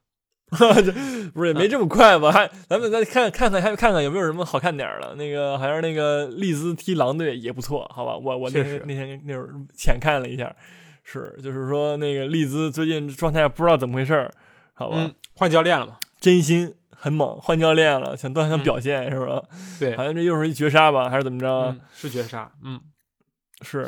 [0.77, 0.93] 这
[1.31, 2.31] 不是也没这么快吧？
[2.31, 5.15] 还咱们再看看看，还看看有没有什么好看点儿的。
[5.17, 8.17] 那个好像那个利兹踢狼队也不错，好吧？
[8.17, 10.55] 我我那天那天那会儿浅看了一下，
[11.03, 14.33] 是就是说那个利兹最近状态不知道怎么回事儿，
[14.73, 14.97] 好吧？
[14.99, 15.99] 嗯，换教练了嘛？
[16.27, 19.41] 真心很猛，换教练了，想锻炼嗯表现、是吧？
[19.79, 21.47] 对好，像这又是一绝杀吧，还是怎么着？
[21.69, 22.51] 嗯，是绝杀。
[22.65, 22.81] 嗯，
[23.63, 23.87] 是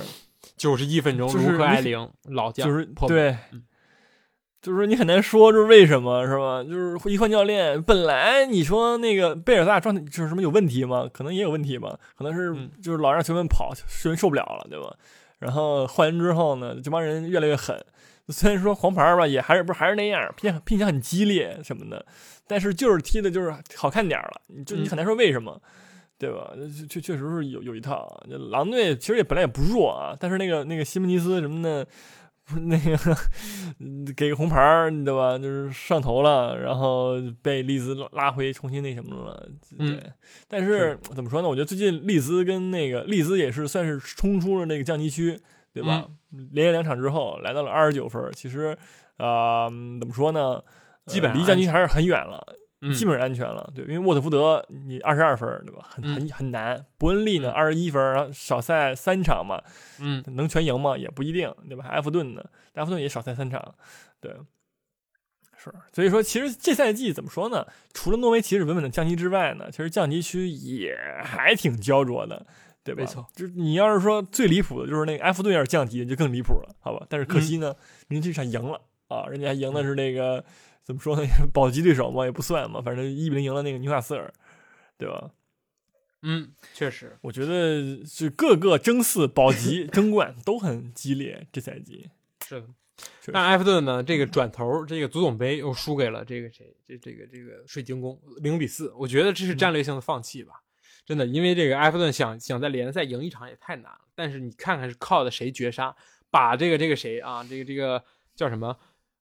[0.57, 3.65] 九十一分钟，就是卢克埃你灵老将，就是对嗯，
[4.63, 6.63] 就是说你很难说，这是为什么是吧？
[6.63, 11.11] 就是一换教练，本来你说那个贝尔萨状态就是什么有问题吗？
[11.13, 14.95] 可能也有问题吧，可能是嗯就是老让球员跑，球员受不了了，对吧？
[15.41, 17.77] 然后换人之后呢，这帮人越来越狠。
[18.33, 22.05] 虽然说黄牌吧，也还是不是还是那样，拼拼抢很激烈什么的，
[22.47, 25.61] 但是就是踢的就是好看点儿了，你就你嗯很难说为什么，
[26.19, 26.53] 对吧？
[26.89, 28.07] 确确实是有有一套。
[28.51, 31.87] 狼队其实也本来也不弱啊，但是那个那个西门尼斯什么的。
[32.63, 32.97] 那个
[34.17, 35.37] 给个红牌儿，对吧？
[35.37, 39.51] 就是上头了，然后被利兹拉回重新那什么了。
[39.79, 40.13] 嗯对，
[40.49, 41.49] 但是怎么说呢？
[41.51, 45.39] 我觉得最近利兹跟那个利兹也是算是冲出了那个降级区，
[45.81, 46.05] 对吧？
[46.33, 48.77] 嗯连赢两场之后来到了二十九分，其实
[49.17, 50.41] 啊、呃怎么说呢？
[50.41, 50.65] 呃
[51.07, 52.45] 基本上离降级还是很远了。
[52.81, 55.85] 嗯基本上安全了，对，因为沃特福德你二十二分，对吧？
[55.91, 56.85] 很很很难。
[56.97, 59.61] 伯恩利呢，嗯二十一分，然后少赛三场嘛，
[59.99, 60.97] 嗯能全赢吗？
[60.97, 61.87] 也不一定，对吧？
[61.89, 63.75] 埃弗顿呢，埃弗顿也少赛三场，
[64.21, 64.33] 对，
[65.57, 65.73] 是。
[65.93, 67.67] 所以说，其实这赛季怎么说呢？
[67.93, 72.47] 除了诺维奇是稳稳的降级之外呢，其实降级区也还挺焦灼的，
[72.95, 73.01] 对吧？
[73.03, 73.27] 没错。
[73.35, 77.07] 就是你要是说最离谱的，就是那个埃弗顿要是降级，就更离谱了，好吧？
[77.09, 77.75] 但是可惜呢，
[78.09, 80.45] 人家这场赢了啊，人家还赢的是那个。
[80.85, 81.23] 怎么说呢？
[81.53, 84.33] 保级对手嘛，也不算嘛，反正一比零赢了那个纽卡斯尔，
[84.97, 85.31] 对吧？
[86.23, 92.09] 嗯，确实，我觉得是各个争四、保级、 争冠都很激烈，这赛季
[92.47, 92.67] 是的。
[93.31, 96.75] 但埃弗顿呢，这个转头，这个足总杯又输给了这个谁？
[96.87, 98.91] 这这个这个水晶宫零比四。
[98.97, 100.63] 我觉得这是战略性的放弃吧，
[101.09, 104.01] 真的，因为这个埃弗顿想想在联赛赢一场也太难了。
[104.15, 105.97] 但是你看看是靠的谁绝杀，
[106.31, 108.05] 把这个这个谁啊，这个这个
[108.37, 108.77] 叫什么？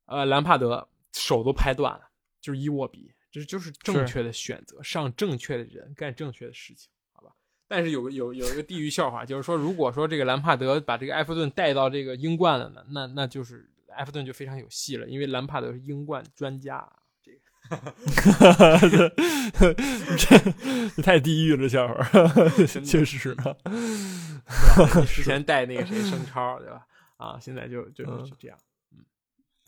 [0.06, 0.88] 呃，兰帕德。
[1.14, 2.02] 手都拍断了，
[2.40, 7.32] 就是伊沃比，这就是正确的选择，上正确的人，干正确的事情，好吧？
[7.68, 16.88] 但是有个有有一个地域笑话，就是说，如果说这个兰帕德把这个埃弗顿带到这个英冠了呢，那那就是埃弗顿就非常有戏了，因为兰帕德是英冠专家。
[18.80, 19.14] 这个
[20.18, 22.04] 这太地狱了，笑话，
[22.84, 23.56] 确实啊，
[25.06, 26.86] 之前带那个谁升超，对吧？
[27.18, 28.58] 啊，现在就就嗯是这样。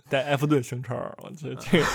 [0.10, 1.86] 带埃弗顿升超，我这这个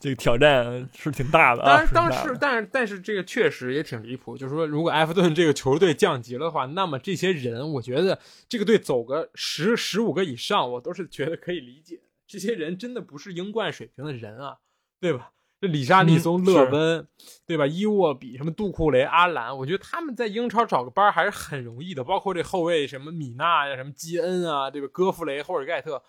[0.00, 1.84] 这个挑战是挺大的啊。
[1.92, 4.34] 当然，当时，但是但是这个确实也挺离谱。
[4.34, 8.18] 就是说，如果埃弗顿这个球队降级了的话，那么这些人，我觉得
[8.48, 12.00] 这个队走个十十五个以上，我都是觉得可以理解。
[12.26, 14.56] 这些人真的不是英冠水平的人啊，
[15.04, 15.32] 对吧？
[15.60, 17.08] 这里沙利松、嗯、勒温，
[17.46, 17.66] 对吧？
[17.66, 22.02] 伊沃比、什么杜库雷、阿兰，我觉得他们在英超找个班还是很容易的。
[22.02, 24.88] 包括这后卫什么米纳呀、什么基恩啊，对吧？
[24.90, 26.02] 戈弗雷、霍尔盖特。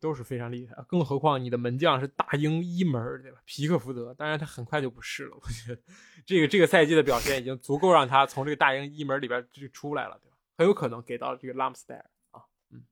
[0.00, 3.38] 都是非常厉害，更何况你的门将是大英一门，对吧？
[3.44, 5.36] 皮克福德，当然他很快就不是了。
[5.40, 5.80] 我觉得
[6.26, 10.36] 这个这个赛季的表现已经足够让他从这个大英一门里边就出来了，对吧？
[10.58, 12.82] 很有可能给到这个拉姆斯戴尔啊，嗯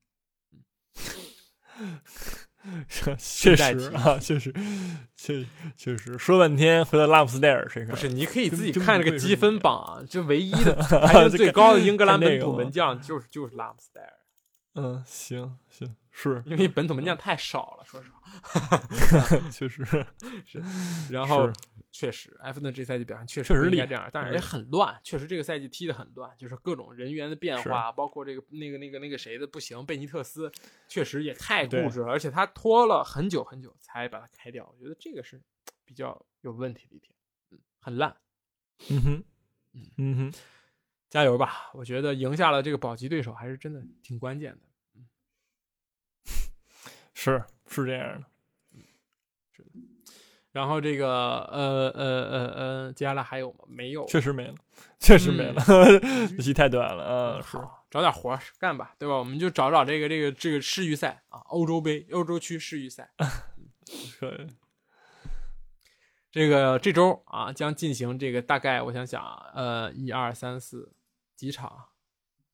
[1.81, 1.99] 嗯，
[2.87, 4.53] 确实啊，确实，
[5.15, 5.45] 确
[5.75, 8.07] 确实说半天回到拉姆斯戴尔身上，不是？
[8.09, 10.75] 你可以自己看这个积分榜啊，这唯一的
[11.07, 14.13] 排啊名最高的英格兰本土门将就是就是拉姆斯戴尔。
[14.75, 15.95] 嗯，行行。
[16.11, 18.77] 是因为本土门将太少了，说实话，
[19.49, 19.83] 确实
[20.45, 20.61] 是。
[21.09, 21.49] 然后
[21.89, 24.99] 确实，埃弗顿这赛季表现确确实应该这样，但是也很乱。
[25.03, 30.51] 确实这个赛季踢的很乱，就是各种人员的变化，包括这个那个那个那个谁的不行，贝尼特斯
[30.87, 34.65] 确实也太固执了，而且他拖了很久很久才把他开掉。
[34.65, 35.41] 我觉得这个是
[35.85, 37.13] 比较有问题的一点，
[37.51, 38.15] 嗯，很烂。
[38.89, 39.23] 嗯哼，
[39.97, 40.33] 嗯哼，
[41.09, 41.69] 加油吧！
[41.73, 44.59] 我觉得赢下了这个保级对手还是真的挺关键的。
[47.13, 48.27] 是是这样的，
[49.51, 49.69] 是的。
[50.51, 53.59] 然后这个呃呃呃呃，接下来还有吗？
[53.67, 54.55] 没有，确实没了，
[54.99, 57.41] 确实没了，嗯 这期太短了啊！
[57.41, 59.15] 是，好，找点活干吧，对吧？
[59.15, 63.11] 我们就找找这个这个这个世预赛啊，欧洲杯、欧洲区世预赛。
[64.19, 64.47] 可以。
[66.31, 70.93] 这个这周啊，将进行这个大概我想想，呃，一二三四
[71.35, 71.89] 几场，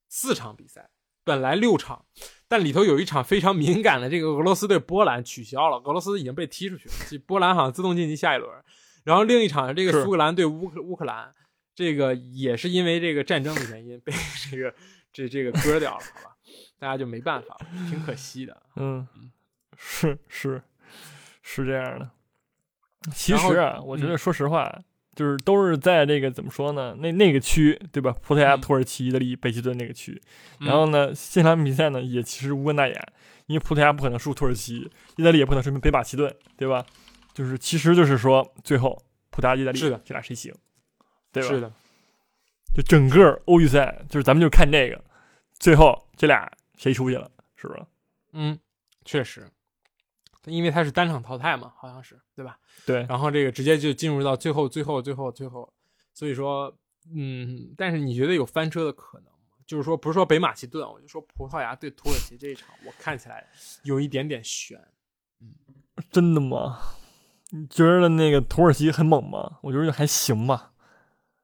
[0.08, 0.90] 四场比赛。
[1.24, 2.06] 本来六场，
[2.48, 8.50] 但里头有一场非常敏感的，这个俄罗斯对波兰取消了，俄罗斯已经被踢出去了，波兰好像自动晋级下一轮。
[9.04, 11.34] 然后另一场这个苏格兰对乌克乌克兰，
[11.74, 14.12] 这个也是因为这个战争的原因被
[14.50, 14.74] 这个
[15.12, 16.36] 这这个割掉了，好吧，
[16.78, 18.62] 大家就没办法了，挺可惜的。
[18.76, 19.06] 嗯，
[19.76, 20.62] 是是
[21.42, 22.10] 是这样的。
[23.12, 24.82] 其实啊，我觉得说实话。
[25.18, 26.94] 就是都是在这个怎么说呢？
[27.00, 28.14] 那那个区对吧？
[28.22, 30.22] 葡萄牙、土耳其、意大利、北齐顿那个区。
[30.60, 33.08] 然后呢，现场比赛呢也其实无关大雅，
[33.46, 36.86] 因为葡萄牙不可能输土耳其，意大利也不可能输北马其顿，对吧？
[37.34, 38.96] 就是其实就是说，最后
[39.30, 40.54] 葡萄牙、意大利是的，这俩谁行？
[41.32, 41.48] 对吧？
[41.48, 41.72] 是的。
[42.76, 45.02] 就整个欧预赛，就是咱们就看这个，
[45.58, 47.80] 最后这俩谁出去了，是不是？
[48.34, 48.56] 嗯，
[49.04, 49.44] 确实。
[50.48, 52.58] 因为他是单场淘汰嘛，好像是对吧？
[52.86, 55.72] 对，然后这个直接就进入到最后、最后、最后、最后，
[56.14, 56.74] 所以说，
[57.14, 59.38] 嗯，但是你觉得有翻车的可能吗？
[59.66, 63.46] 就是说，不是说北马其顿，我就说葡萄牙对土耳其这一场，我看起来
[63.84, 64.78] 有一点点悬。
[65.40, 65.54] 嗯
[66.10, 66.78] 真的吗？
[67.50, 69.58] 你觉得那个土耳其很猛吗？
[69.62, 70.72] 我觉得还行吧。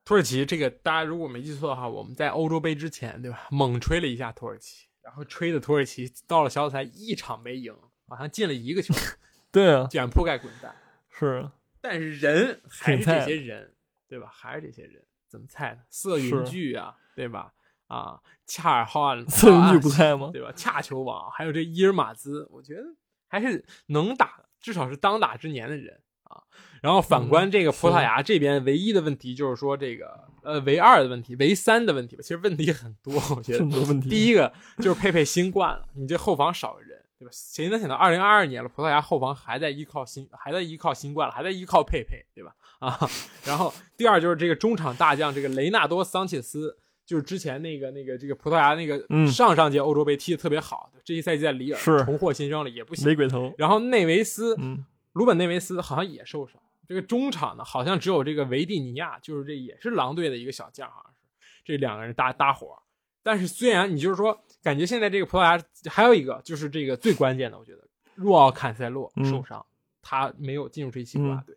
[0.04, 3.48] 土耳其这个，大家如果没记错的话，我们在欧洲杯之前，对吧？
[3.50, 7.74] 猛吹了一下土耳其，然后吹的土耳其到了小组赛一场没赢，
[8.08, 8.94] 好像进了一个球，
[9.50, 10.74] 对啊，卷铺盖滚蛋。
[11.10, 11.48] 是，
[11.80, 13.72] 但是人还是这些人，
[14.08, 14.28] 对吧？
[14.32, 15.82] 还是这些人，怎么菜呢？
[15.90, 17.52] 色云剧啊，对吧？
[17.86, 20.30] 啊，恰尔浩安，色云剧不啊菜吗？
[20.32, 20.50] 对吧？
[20.56, 22.82] 恰球王，还有这伊尔马兹，我觉得
[23.28, 26.42] 还是能打的，至少是当打之年的人啊。
[26.82, 33.70] 然后反观这个葡萄牙这边，唯一的问题就是说这个呃唯二的问题，唯三的问题吧，其实问题很多，我觉得这么。
[33.70, 34.08] 多问题。
[34.08, 36.93] 第一个就是佩佩新冠了，你这后防少人，
[37.24, 37.30] 对吧？
[37.32, 42.54] 谁能想到二零二二年了，葡萄牙后防还在依靠新，还在依靠新冠了，还在依靠佩佩，对吧？
[42.80, 42.98] 啊，
[43.46, 53.16] 然后第二就是这个中场大将这个雷纳多桑切斯，就是之前那个那个这个葡萄牙那个嗯上上届欧洲杯踢的特别好，这一赛季在里尔是重获新生了也不行雷。
[53.16, 54.84] 鬼头，然后内维斯，嗯，
[55.14, 56.60] 鲁本内维斯好像也受伤。
[56.86, 62.78] 这个中场呢，好像只有这个维蒂尼亚，就是这也是狼队的一个小将，好像是这两个人搭搭伙。
[63.22, 69.64] 但是虽然你就是说，感觉现在这个葡萄牙还有一个就是这个最关键的，我觉得若奥坎塞洛嗯受伤，
[70.00, 71.54] 他没有进入这一期国家队。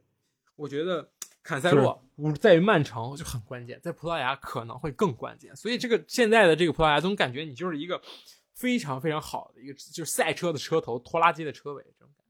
[0.57, 1.09] 我觉得
[1.41, 2.03] 坎塞洛
[2.39, 5.55] 在于曼城就很关键，在葡萄牙可能会更关键。
[5.55, 8.01] 所以这个现在的这个葡萄牙总感觉你就是一个
[8.53, 12.25] 非常非常好的一个就是赛车的车头，拖拉机的车尾这种感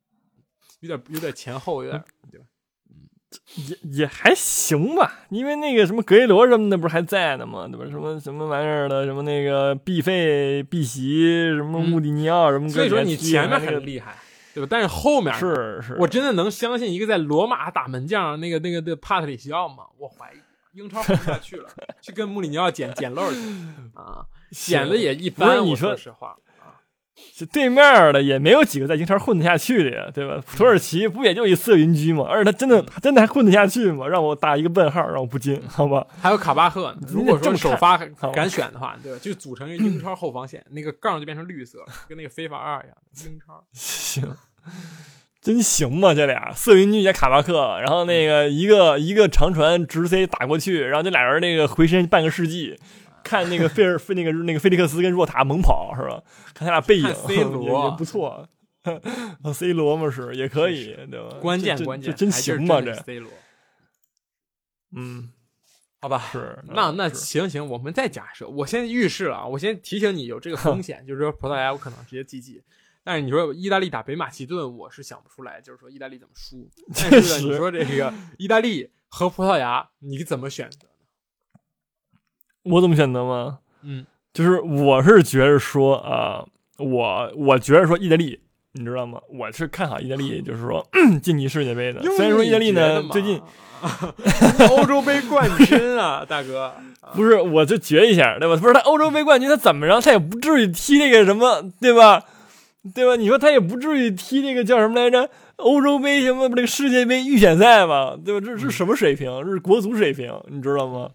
[0.80, 2.46] 觉，有点有点前后有点对吧？
[3.56, 7.68] 也也还行吧，因为那个什么格雷罗什么的不是还在呢吗？
[7.68, 7.86] 对吧？
[7.90, 14.16] 什么什么玩意儿的，什么那个毕费、毕席，什么穆蒂尼奥，什么所以说你前面那个很厉害，
[14.54, 14.68] 对吧？
[14.70, 19.84] 但是后面是是，我真的能相信一个在罗马打门将那个那个的帕特里西奥吗？
[19.98, 20.38] 我怀疑
[20.78, 21.70] 英超混不下去了，
[22.02, 23.40] 去跟穆里尼奥捡捡漏去
[23.94, 25.58] 啊，捡的也一般。
[25.58, 26.47] 我说说实话啊，
[27.36, 30.42] 这对面的也没有几个在英超混得下去的呀，对吧？
[30.56, 32.26] 土耳其不也就一色云居吗？
[32.28, 34.08] 而且他真的他真的还混得下去吗？
[34.08, 36.06] 让我打一个问号，让我不禁，好吧？
[36.22, 36.96] 还有卡巴赫。
[37.08, 37.98] 如果说首发
[38.34, 39.20] 敢选的话，对吧？
[39.22, 42.98] 就组成一个英超后防线，那个杠就变成绿色了，跟那个非法二一样。
[43.26, 44.24] 英超行，
[45.42, 46.14] 真行吗？
[46.14, 52.78] 这俩色云居加卡巴赫，然后那个一个一个长传直塞打过去，然后这俩人那个回身半个世纪，
[53.28, 56.24] 看那个菲尔菲 那个那个菲利克斯跟若塔猛跑是吧？
[56.54, 58.48] 看他俩背影 C 罗不错。
[59.44, 61.36] 啊， C 罗嘛是也可以，对吧？
[61.42, 62.80] 关键关键这真还行吗？
[62.80, 63.30] 这是 C 罗，
[64.96, 65.30] 嗯
[66.00, 66.24] 好吧？
[66.32, 72.62] 是那那行行，我们再假设，我先预示了啊，我先提醒你有这个风险，就是说葡萄牙有可能直接 GG。
[73.04, 76.70] 但是你说意大利打北马其顿，我是想不出来，就是说意大利怎么输。
[76.94, 80.97] 但是你说这个意大利和葡萄牙，你怎么选择呢？
[82.70, 83.60] 我怎么选择吗？
[83.84, 86.44] 嗯，就是我是觉着说啊、
[86.78, 88.40] 我我觉着说意大利，
[88.74, 89.20] 你知道吗？
[89.30, 90.86] 我是看好意大利， 就是说
[91.22, 92.02] 晋级世界杯的。
[92.02, 93.40] 虽然说意大利呢最近
[94.72, 96.74] 欧洲杯冠军啊， 大哥，
[97.14, 98.56] 不是，我就觉一下，对吧？
[98.60, 102.24] 不是他欧洲杯冠军，他怎么着，他也不至于踢那个什么，对吧？
[102.96, 103.16] 对吧？
[103.16, 105.30] 你说他也不至于踢那个叫什么来着？
[105.58, 108.46] 欧洲杯什么那个世界杯预选赛嘛，对吧？
[108.46, 109.30] 这是什么水平？
[109.44, 111.10] 这是国足水平，你知道吗？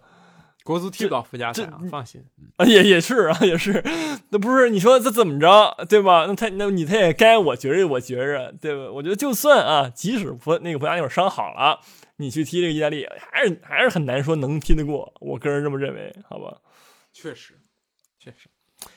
[0.63, 2.23] 国足踢不到附加赛啊，放心。
[2.55, 3.83] 啊，也也是啊，也是，
[4.29, 6.25] 那不是你说这怎么着，对吧？
[6.27, 8.91] 那他那你他也该，我觉着我觉着，对吧？
[8.91, 11.79] 我觉得就算啊，即使不那个葡萄牙那会儿伤好了，
[12.17, 16.61] 你去踢这个意大利，还是还是很难说能踢得过，我个人这么认为，好吧？
[17.11, 17.59] 确实，
[18.17, 18.49] 确实，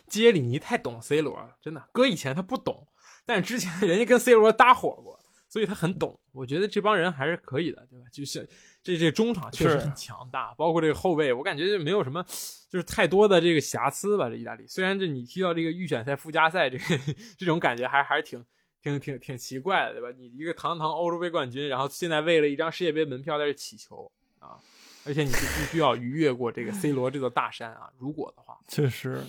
[0.06, 1.82] 基耶里尼太懂 C 罗了，真的。
[1.92, 2.86] 搁以前他不懂，
[3.26, 6.18] 但是之前人家跟 C 罗搭伙过，所以他很懂。
[6.32, 8.06] 我觉得这帮人还是可以的，对吧？
[8.12, 8.48] 就是
[8.86, 12.22] 这这中场确实很强大，包括这个后卫，我感觉就没有什么，
[12.70, 14.28] 就是太多的这个瑕疵吧。
[14.28, 16.84] 这意大利虽然这你踢到这个预选赛、附加赛，这个
[17.36, 18.44] 这种感觉还还是挺。
[18.82, 20.16] 挺挺挺奇怪的，对吧？
[20.16, 24.60] 你一个堂堂欧洲杯冠军，然后现在为了一张世界杯门票在这祈求啊！
[25.04, 27.90] 而且你是必须要逾越过这个 C 罗这座大山啊！
[27.98, 29.20] 如果的话，确实，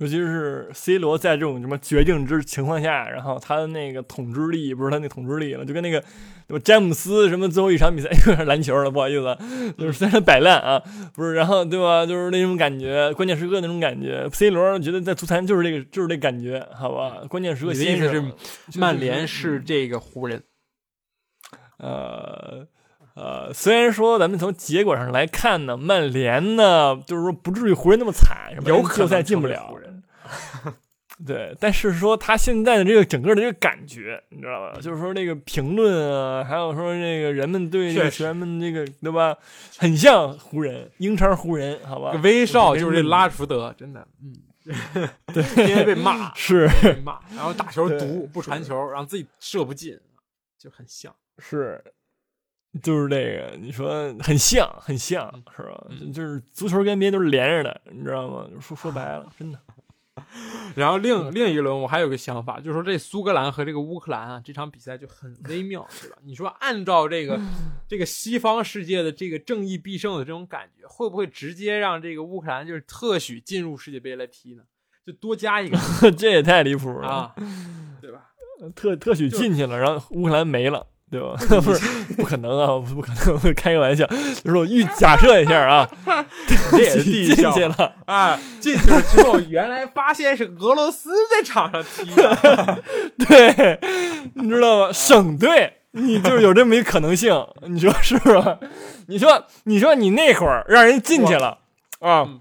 [0.00, 6.02] 尤其是 C 罗在这种什么绝境之情况下，然后他的那个统治力不是他那统治力了，就跟那个
[6.60, 9.36] 詹姆斯什么最后一场比赛 又是篮球了，不好意思，
[9.76, 10.82] 就是虽然摆烂啊，
[11.14, 18.24] 不是，然后对吧，就是那种感觉，关键时刻那种感觉，C 罗觉得在足坛就是这个就是这感觉，好吧，关键时刻你的是
[18.78, 20.42] 曼联是这个湖人，
[21.78, 22.66] 呃。
[23.16, 28.68] 呃，虽然说咱们从结果上来看呢，曼联呢，就是说不至于湖人那么惨，什么？
[28.68, 29.76] 有可能赛进不了。
[31.26, 34.78] 对，但是说他现在的这个整个的这个感觉，你知道吧？
[34.80, 39.36] 就是说那个评论啊，还有说这个人们对这个确实球员们这个对吧，
[39.76, 42.12] 很像湖人，英超湖人，好吧？
[42.22, 44.32] 威少就是这这拉什福德，真的，嗯，
[45.26, 49.98] 对，天天被骂，是被骂，然后打球毒不传球，然后自己射不进，
[50.58, 51.14] 就很像。
[51.38, 51.84] 是，
[52.82, 55.86] 就是这个，你说很像，很像，是吧？
[55.90, 58.46] 嗯就是足球跟 NBA 都是连着的，你知道吗？
[58.58, 59.58] 说说白了， 真的，
[60.76, 66.16] 然后另另一轮我还有个想法，就是说这苏格兰和这个乌克兰啊，这场比赛就很微妙，对吧？
[66.22, 67.40] 你说按照这个
[67.88, 74.62] 这个西方世界的这个正义必胜的这种感觉，会不会直接让这个乌克兰就是特许进入世界杯来踢呢？
[75.04, 75.78] 就多加一个
[76.16, 77.34] 这也太离谱了，啊，
[78.00, 78.30] 对吧？
[78.76, 80.86] 特特许进去了，然后乌克兰没了。
[81.10, 81.34] 对吧？
[81.60, 81.80] 不是，
[82.14, 82.78] 不可能啊！
[82.94, 84.06] 不可能，我开个玩笑。
[84.06, 85.88] 就是我预假设一下啊，
[86.70, 92.82] 这也是地进笑去了，啊，进去了之后，原来发现是俄罗斯在场上踢的，
[93.18, 93.80] 对，
[94.34, 94.92] 你知道吗？
[94.92, 98.58] 省队，你就是有这么一可能性，你说是吧？
[99.08, 101.58] 你说，你说你那会儿让人进去了
[101.98, 102.40] 啊嗯，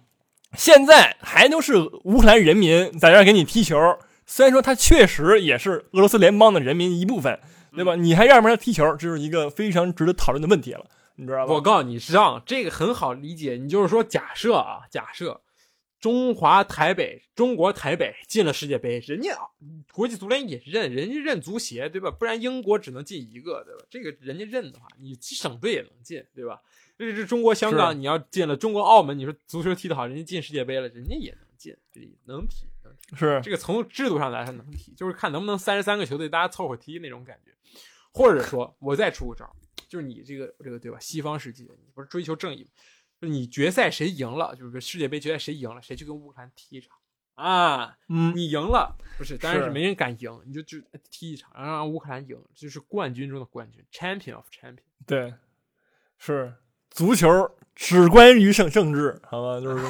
[0.56, 7.40] 现在还都是乌克兰人民在这儿给你踢球，虽然说他确实也是俄罗斯联邦的人民一部分，
[7.74, 7.96] 对吧？
[7.96, 11.54] 你还让不让他踢球，这是一个非常值得讨论的问题了，你知道吧？
[11.54, 13.56] 我告诉你，实际上，这个很好理解。
[13.56, 15.42] 你就是说，假设啊，假设
[16.00, 19.38] 中华台北、中国台北进了世界杯，人家
[19.92, 22.10] 国际足联也认，人家认足协，对吧？
[22.10, 23.82] 不然英国只能进一个，对吧？
[23.90, 26.62] 这个人家认的话，你省队也能进，对吧？
[26.98, 32.66] 这是中国香港，你要进了中国澳门，你说足球踢得好，人家进世界杯了，人家也能进，这能踢，能踢。
[33.16, 37.52] 是这个从制度上来说能踢，就是看能不能三十三个球队大家凑合踢那种感觉，
[38.12, 39.50] 或者说我再出个招，
[39.88, 41.00] 就是你这个这个对吧？
[41.00, 42.70] 西方世界你不是追求正义？
[43.22, 46.98] 就你决赛谁赢了，就是世界杯决赛谁赢了，谁去跟乌克兰踢一场
[47.36, 47.98] 啊？
[48.08, 49.38] 嗯，你赢了不是？
[49.38, 50.78] 当然是是没人敢赢，你就就
[51.12, 54.78] 踢一场，然后让乌克兰赢，这就是冠军中的冠军，champion of champion。
[55.06, 55.34] 对，
[56.18, 56.54] 是
[56.90, 57.28] 足球
[57.76, 59.60] 只关于政政治，好吧？
[59.62, 59.84] 就是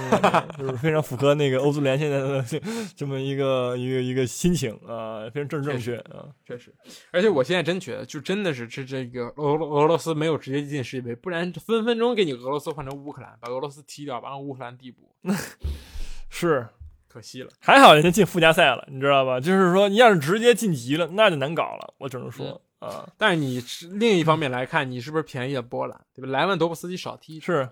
[0.57, 2.61] 就是非常符合那个欧足联现在的这
[2.95, 6.27] 这么一个一个一个心情啊，非常正正确啊。
[6.45, 6.71] 确实，
[7.11, 15.09] 而且我现在真觉得，就真的是这这个俄罗俄罗斯没有直接进世界杯，不然分分钟给你俄罗斯换成乌克兰，把俄罗斯踢掉，把乌克兰递补，
[16.29, 16.67] 是，
[17.09, 17.49] 可惜了。
[17.59, 19.39] 还好人家进附加赛了，你知道吧？
[19.41, 21.93] 就是说，你要是直接晋级了，那就难搞了。
[21.97, 26.29] 我只能说、啊，但是你是另一方面来看，你是不是便宜了波兰，对吧？
[26.29, 27.67] 莱万多夫斯基少踢是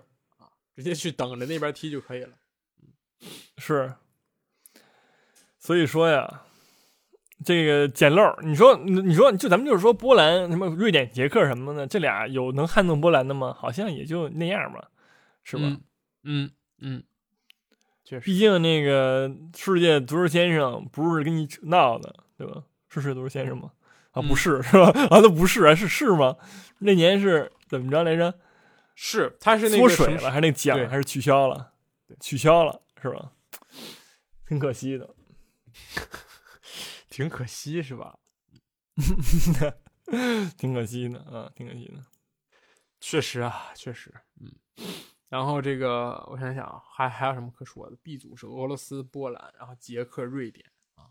[0.76, 2.32] 直接去等着那边踢就可以了。
[3.56, 3.94] 是，
[5.58, 6.42] 所以说呀。
[7.44, 13.54] 这个捡漏，你说，你你说，就咱们就是说，波兰什么瑞典、捷克什么的，这俩有能撼动波兰的吗？
[13.56, 14.90] 好像也就那样吧，
[15.44, 15.62] 是吧？
[15.62, 15.80] 嗯
[16.24, 17.02] 嗯嗯，
[18.08, 18.24] 确实。
[18.24, 22.62] 毕竟那个世界足球先生不是跟你闹的，对吧？
[22.88, 23.70] 是世界足球先生吗？
[24.12, 24.86] 啊，不嗯是，是吧？
[25.10, 26.36] 啊，都不是啊，是是吗？
[26.78, 28.32] 那年是怎么着来着？
[28.94, 31.74] 是，他是那缩水了，还是那奖还是取消了？
[32.18, 33.32] 取消了，是吧？
[34.48, 35.14] 挺可惜的。
[37.10, 38.16] 挺可惜是吧？
[40.56, 42.02] 挺可惜的啊，挺可惜的。
[43.00, 44.50] 确实啊，确实，嗯。
[45.28, 50.64] 然后这个我想想啊，还还有什么可说的？B 组是俄罗斯、波兰，然后捷克、瑞典
[50.94, 51.04] 啊，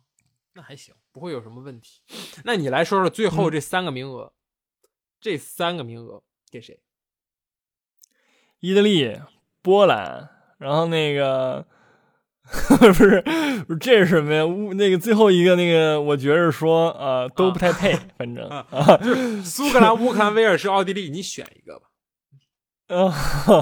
[0.54, 2.02] 那还行，不会有什么问题。
[2.44, 4.34] 那你来说说最后嗯这三个名额，
[5.22, 6.80] 这三个名额给谁？
[8.60, 9.20] 意大利、
[9.62, 11.68] 波兰，然后那个
[12.80, 13.22] 不是
[13.68, 14.44] 不是这是什么呀？
[14.44, 21.87] 乌那个最后一个那个，我觉着说呃都不太配， 反正苏格兰、乌克兰、威尔士、奥地利，你选一个吧。
[22.88, 23.14] 啊，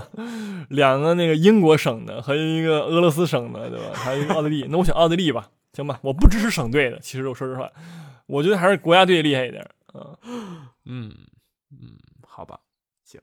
[0.70, 3.86] 两个那个英国省的和一个俄罗斯省的，对吧？
[3.94, 6.00] 还有一个奥地利，那我选奥地利吧，行吧？
[6.04, 7.70] 我不支持省队的，其实我说实话，
[8.28, 10.18] 我觉得还是国家队厉害一点啊。
[10.86, 11.12] 嗯
[11.72, 11.98] 嗯，
[12.28, 12.60] 好吧，
[13.04, 13.20] 行，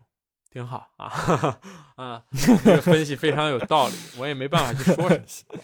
[0.51, 1.13] 挺好啊
[1.97, 2.23] 啊，
[2.65, 5.59] 这个分析非常有道理，我也没办法去说什么。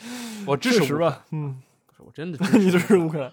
[0.47, 3.33] 我支持吧，嗯，不是我真的支持乌克兰，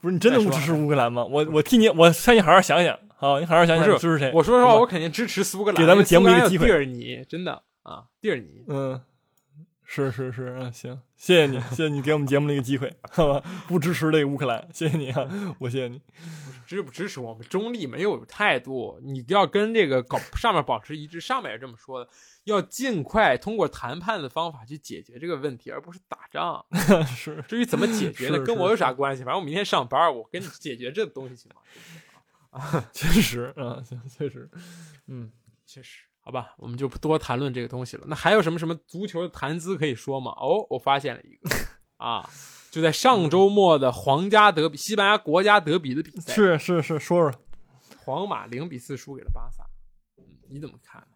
[0.00, 1.22] 不是你真的不支持乌克兰吗？
[1.24, 4.30] 我我替你，我劝你好好想想，好，你好好想想支持谁？
[4.32, 8.62] 我说实话，我肯定支持苏格兰，给咱们节目一个机会蒂尔尼，真的啊，蒂尔尼。
[8.68, 9.00] 嗯，
[9.82, 13.42] 是是是，嗯，行，谢谢你， 谢谢你给我们节目的一个机会， 好吧？
[13.66, 16.00] 不支持这个乌克兰， 谢谢你啊，我谢谢你。
[16.64, 22.08] 支不支持我们中立没有态度，你要跟这个搞上面保持一致，上面也这么说的，
[22.44, 26.64] 要尽快通过谈判的方法去解决这个问题，而不是打仗。
[27.04, 29.24] 是至于怎么解决的，是是跟我有啥关系？
[29.24, 31.60] 反正我明天上班，我跟你解决这东西行吗？
[32.92, 34.50] 确实 啊，行，确实，
[35.06, 35.30] 嗯，
[35.66, 38.04] 确实，好吧，我们就不多谈论这个东西了。
[38.06, 40.32] 那还有什么什么足球的谈资可以说吗？
[40.32, 41.50] 哦，我发现了一个
[41.98, 42.28] 啊，
[42.70, 47.32] 就在上周末的皇家德比，西班牙国家德比的比赛，是是是，说说，
[48.04, 49.64] 皇马零比四输给了巴萨。
[50.16, 51.06] 嗯，你怎么看？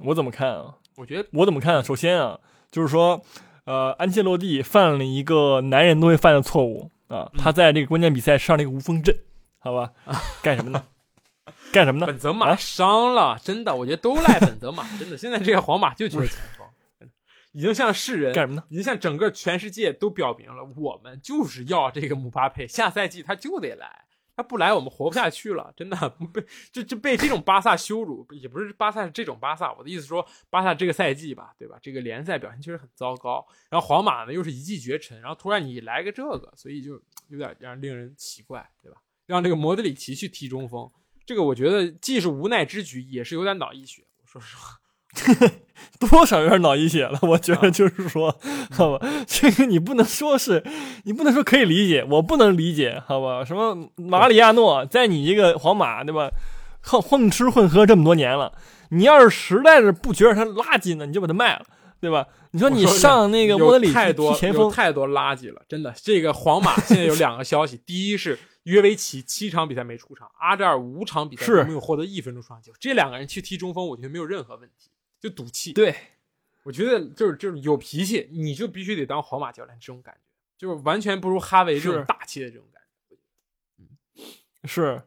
[0.00, 0.76] 我怎么看啊？
[0.96, 1.82] 我觉得我怎么看啊？
[1.82, 2.38] 首先啊，
[2.70, 3.22] 就是说，
[3.64, 9.14] 呃，安切洛蒂犯了一个男人都会犯的错误啊，他在这个关键比赛上了一个无锋阵，
[9.66, 9.92] 好吧？
[10.42, 10.86] 干什么呢？
[11.72, 12.06] 干什么呢？
[12.06, 15.18] 本泽马啊伤了，真的，我觉得都赖本泽马， 真的。
[15.18, 17.10] 现在这个皇马就缺前锋，
[17.50, 18.62] 已经向世人干什么呢？
[18.68, 24.04] 已经向整个全世界都表明了，我们就是要这个姆巴佩，下赛季他就得来，
[24.36, 25.96] 他不来我们活不下去了，真的
[26.32, 31.76] 被就就被这种巴萨羞辱，也不是巴萨是这种巴萨，我的意思说，巴萨这个赛季吧，对吧？
[31.82, 38.98] 这个联赛表现确实很糟糕，然后皇马呢又是一骑绝尘，然后突然你来个这个，所以就有点让令人奇怪，对吧？
[39.26, 40.88] 让这个莫德里奇去踢中锋，
[41.24, 44.76] 这个我觉得既是无奈之举，也是有点脑溢血，我说实话。
[45.98, 48.38] 多少有点脑溢血了，我觉得就是说，
[48.70, 50.62] 好吧，这个你不能说是，
[51.04, 53.44] 你不能说可以理解，我不能理解，好吧？
[53.44, 56.30] 什么马里亚诺在你一个皇马对吧，
[56.82, 58.52] 混混吃混喝这么多年了，
[58.90, 61.64] 你要是实在是不觉得他垃圾呢，你就把他卖了，
[61.98, 62.26] 对吧？
[62.50, 65.94] 你说你上那个莫德里奇太多前锋，有太多垃圾了，真的。
[65.96, 74.90] 这个皇马现在有两个消息， 第一是约维奇七场比赛没出场，阿扎尔五场比赛都没有获得一分钟出场机会，这两个人去踢中锋，我觉得没有任何问题，
[75.20, 75.72] 就赌气。
[75.72, 75.94] 对，
[76.64, 80.20] 我觉得就是就是有脾气，你就必须得当皇马教练，这种感觉
[80.58, 84.24] 就是完全不如哈维这种是大气的这种感觉。
[84.64, 85.00] 是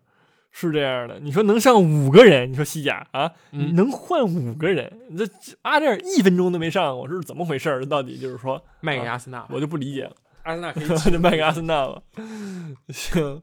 [0.52, 1.20] 是这样的。
[1.20, 7.86] 你说能上五个人，你说西甲啊，嗯能换五个人，这这阿扎尔一分钟都没上，我说是怎么回事？
[7.88, 10.16] 到底就是说，卖给阿森纳，我就不理解了。
[10.44, 12.02] 阿森纳可以 就卖给阿森纳了。
[12.90, 13.42] 行，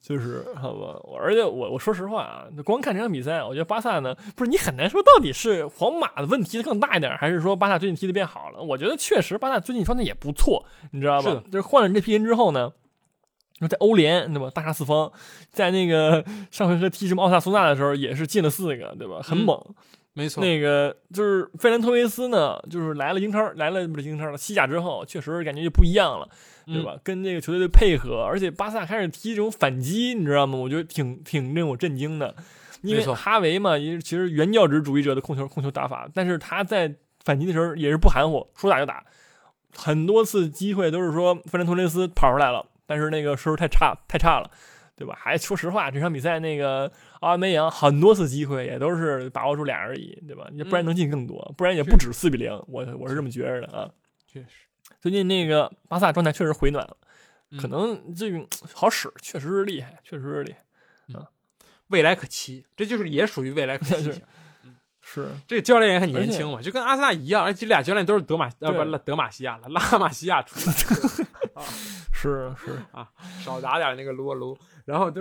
[0.00, 0.98] 就是好吧。
[1.04, 8.62] 我而且我我说实话啊，光看这场比赛，我觉得巴萨呢，不是你很难说到底是皇马的问题更大一点，还是说巴萨最近踢的变好了。
[8.62, 11.50] 我觉得确实巴萨最近状态也不错，你知道吧是？
[11.50, 12.72] 就是换了这批人之后呢。
[13.60, 14.50] 就在欧联，对吧？
[14.50, 15.10] 大杀四方，
[15.52, 19.20] 在那个上回合踢什么奥萨苏纳的时候，也是进了四个，对吧？
[19.22, 19.74] 很嗯猛。
[20.16, 26.28] 没错，那个就是费兰托雷斯呢，就是来了英超，来了不是英超了，西甲之后，确实感觉就不一样了，
[26.66, 26.96] 对嗯吧？
[27.02, 30.56] 跟这个球队的配合，而且巴萨开始踢这种反击，你知道吗？
[30.56, 32.32] 我觉得挺挺令我震惊的，
[32.82, 36.94] 因为哈维嘛，也其实原教旨主义者的控球控球打法，但是他在
[37.24, 39.04] 反击的时候也是不含糊，说打就打，
[39.74, 44.48] 很多次机会都是说费兰托雷斯跑出来了，但是那个时候太差太差了。
[44.96, 45.18] 对吧？
[45.18, 50.48] 还说实话，这场比赛那个奥阿梅扬很多次机会也都是把握住俩而已，对吧？
[50.52, 52.52] 你不然能进更多，不然也不止四比零。
[52.68, 53.90] 我我是这么觉着的啊。
[54.26, 54.48] 确实，
[55.00, 56.96] 最近那个巴萨状态确实回暖了，
[57.50, 60.58] 嗯可能这个好使，确实是厉害，确实是厉害。
[61.88, 64.10] 未来可期，这就是也属于未来可期
[65.06, 71.62] 是这个教练也很年轻嘛，就跟阿森纳一样，而且这俩教练都是德马呃对不德马西亚了，拉马西亚出来的
[72.10, 73.06] 是是，啊，
[73.40, 75.20] 少打点那个撸啊撸，然后就。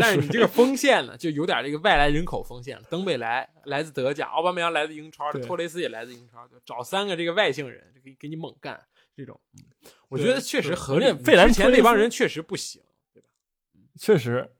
[0.00, 2.82] 但是你这个 锋线呢，就有点这个外来人口锋线了。
[2.90, 8.80] 登贝莱来自德甲，奥巴梅扬来自英超，托雷斯也来自英超，就找三个这个外星人，就给给你猛干
[9.16, 9.38] 这种。
[9.54, 9.64] 嗯
[10.08, 11.12] 我觉得确实是合理。
[11.22, 12.80] 费兰前那帮人确实不行，
[13.12, 13.28] 对吧
[13.98, 14.50] 确实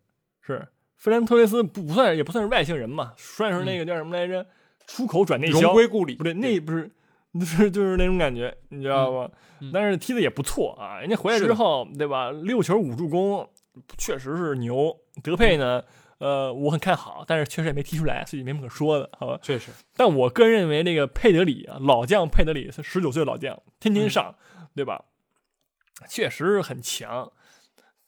[0.42, 0.68] 是。
[0.98, 4.46] 费兰托雷斯不不算也不算是外星人嘛，算是那个叫什么来着？
[4.86, 6.16] 出口转内销荣销，归故里。
[6.16, 6.90] 不对，那不是，
[7.38, 9.30] 就是就是那种感觉，你知道吗？
[9.60, 12.30] 嗯嗯但是踢的也不错啊，人家回来之后，对吧？
[12.30, 13.48] 六球五助攻，
[13.96, 14.96] 确实是牛。
[15.22, 15.82] 德佩呢，
[16.18, 19.38] 呃，我很看好，但是确实也没踢出来，所以没什么可说的，好吧？
[19.42, 24.34] 确实，但我个人认为，那个佩德里啊，老将佩德里是十九岁的老将，天天上，
[24.74, 25.04] 对吧？
[26.08, 27.30] 确实是很强。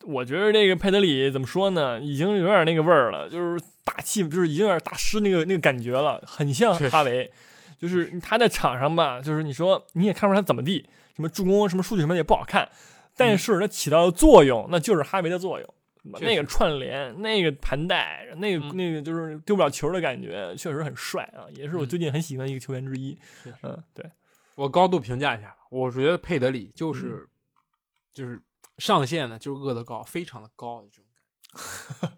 [0.05, 7.31] 我觉得这个佩德里怎么说呢，已经有点那个味儿了，就是大气，就是已经有点大师那个那个感觉了，很像哈维。
[7.79, 12.69] 就是他在场上吧，就是你说你也看不出他怎么地，什么助攻、什么数据什么的也不好看，
[13.21, 15.75] 但是它起到的作用，那就是哈维的作用。
[16.03, 23.19] 那个串联，那个盘带，那个、嗯那个就是丢不了球的感觉，确实很帅啊，也是我嗯最近很喜欢的一个球员之一。
[23.63, 24.11] 嗯，对，
[24.55, 27.29] 我高度评价一下吧，我觉得佩德里就是、嗯
[28.15, 28.41] 就是
[28.79, 31.05] 上限呢，就是饿得高，非常的高的这种
[32.01, 32.17] 感觉，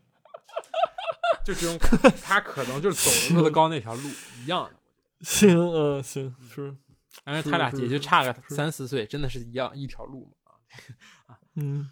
[1.44, 4.08] 就这种感觉，他可能就是走饿得高那条路
[4.42, 4.76] 一样的。
[5.26, 6.74] 行，嗯，行，是，
[7.24, 10.32] 但是他俩也就差个三四岁，真的是一样一条路嘛。
[11.56, 11.88] 嗯，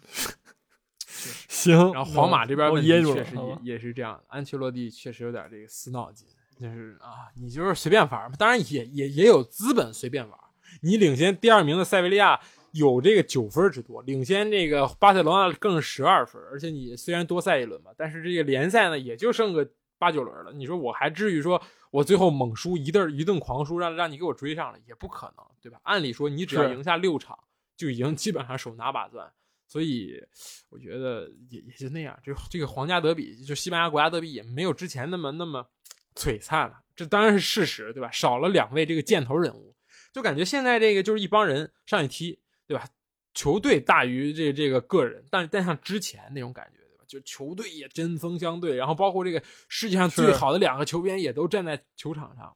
[1.47, 1.93] 行。
[1.93, 6.27] 然后皇马这边确实也也是这样的，安切洛蒂确实有点这个死脑筋，
[6.59, 10.39] 就是啊，你就是随便玩嘛，当然也也也有资本随便玩。
[10.81, 12.39] 你领先第二名的塞维利亚
[12.71, 19.69] 有这个九分之多，领先这个巴塞罗那更是十二分，而且你虽然多赛一轮吧，但是这个联赛呢也就剩个
[19.99, 21.61] 八九轮了，你说我还至于说
[21.91, 25.79] 我最后猛输一顿一顿狂输，让让你给我追上了，也不可能，对吧？
[25.83, 27.37] 按理说你只要赢下六场。
[27.81, 29.27] 就已经基本上手拿把攥。
[29.65, 30.23] 所以
[30.69, 35.67] 我觉得也也就那样，就这个皇家德比，就西班牙国家德比也没有之前那么那么
[36.13, 36.83] 璀璨了。
[36.95, 38.11] 这当然是事实，对吧？
[38.11, 39.73] 少了两位这个箭头人物，
[40.13, 42.87] 就感觉现在这个就是一帮人上去踢，对吧？
[43.33, 47.03] 球队大于这这个个人，但但像之前那种感觉，对吧？
[47.07, 52.53] 就球队也针锋相对，然后包括这个世界上最好的两个球员也都站在球场上。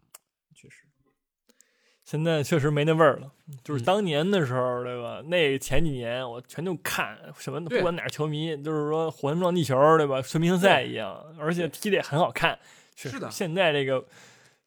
[2.05, 3.31] 现在确实没那味儿了，
[3.63, 5.23] 就是嗯当年的时候，对吧？
[5.25, 10.21] 那前几年我全都看，什么不管哪球迷，就是说火星撞地球，对吧？
[10.21, 12.57] 全明星赛一样，而且踢的也很好看。
[12.95, 14.05] 是的现在这个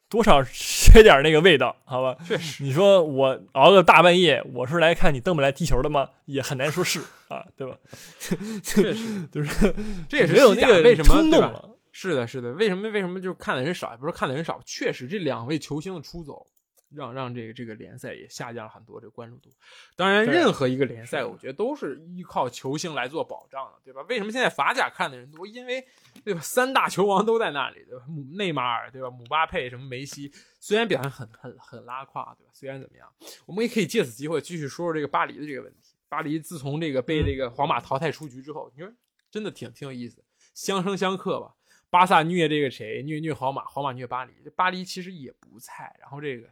[0.09, 2.17] 多少缺点那个味道，好吧？
[2.27, 6.09] 确实，你说我熬个大半夜，我是来看你登不来踢球的吗？
[6.25, 7.79] 也很难说是啊，对吧？
[8.65, 9.73] 确实，就是
[10.09, 11.71] 这也是没有那个为什么冲动了。
[11.93, 13.93] 是的，是的，为什么为什么就看的人少？
[13.93, 16.45] 也不是看的人少，确实这两位球星的出走，
[16.91, 19.51] 让让这个这个联赛也下降了很多这个关注度。
[19.97, 24.03] 当然，任何一个联赛，我觉得都是依靠球星来做保障的，对吧？
[24.09, 25.47] 为什么现在法甲看的人多？
[25.47, 25.87] 因为
[26.25, 28.05] 对吧，三大球王都在那里，对吧？
[28.09, 29.11] 姆内马尔，对吧？
[29.11, 32.51] 姆巴佩，什么梅西，虽然表现很很很拉胯，对吧？
[32.55, 33.13] 虽然怎么样，
[33.47, 35.95] 我们也可以借此机会继续说说这个巴黎的这个问题。
[36.09, 38.91] 巴黎自从这个被这个皇马淘汰出局之后，你说
[39.31, 40.25] 真的挺挺有意思，
[40.55, 41.55] 相生相克吧。
[41.91, 44.33] 巴萨虐这个谁，虐虐皇马，皇马虐巴黎。
[44.45, 46.49] 这巴黎其实也不菜，然后这个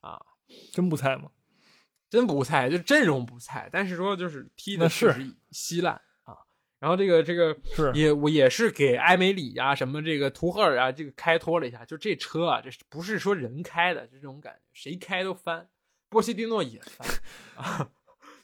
[0.00, 0.20] 啊，
[0.72, 1.30] 真不菜吗？
[2.08, 5.94] 真不菜，就阵容不菜，但是说就是踢的是确实稀烂
[6.24, 6.34] 啊。
[6.80, 15.68] 然后这个这个是也我也是给埃梅里呀、什么这个图赫尔啊这个开脱了一下，就这车啊，这不是说人开的，就这种感觉，谁开都翻。
[16.08, 17.08] 波西蒂诺也翻
[17.54, 17.88] 啊，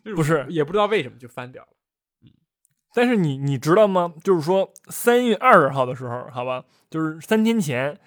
[0.04, 1.68] 就不是也不知道为什么就翻掉了。
[2.22, 2.30] 嗯
[2.94, 4.14] 但是你你知道吗？
[4.24, 7.98] 就是说三月二十号的时候，好吧，就是三天前，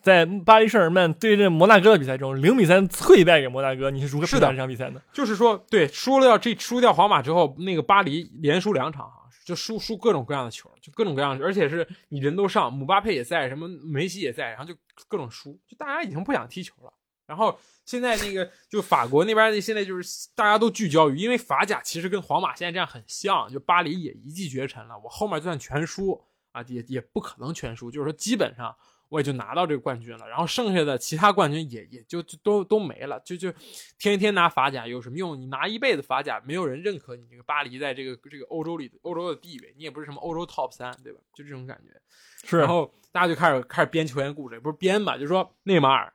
[0.00, 5.00] 在巴黎圣日耳曼对阵摩纳哥的比赛中，零比三脆败给摩纳哥，你是如何评价这场比赛呢？
[5.12, 14.74] 就是说，对，输了掉这输掉皇马之后，那个巴黎连输两场哈，就输输各种各样的球，就各种各样的，而且是你人都上，姆巴佩也在，什么梅西也在，然后就
[15.06, 16.92] 各种输，就大家已经不想踢球了。
[17.26, 26.20] 然后现在那个就法国那边现在就是大家都聚焦于，因为法甲其实跟皇马现在这样很像，就巴黎也一骑绝尘了，我后面就算全输
[26.52, 28.74] 啊，也也不可能全输，就是说基本上
[29.10, 33.52] 我也就拿到这个冠军了，然后剩下的其他冠军也也就就都都没了，就就
[33.98, 35.38] 天天拿法甲有什么用？
[35.38, 41.18] 你拿一辈子法甲，没有人认可你这个巴黎在这个这个欧洲里欧洲的地位，你也不是什么欧洲 top 三，对吧？
[41.34, 42.00] 就这种感觉。
[42.48, 46.12] 是然后大家就开始开始编球员故事，也不是编吧，就是说内马尔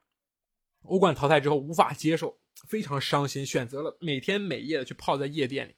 [0.83, 2.39] 欧冠淘汰之后无法接受，
[2.69, 5.75] 非常伤心，选择了每天每夜的去泡在夜店里，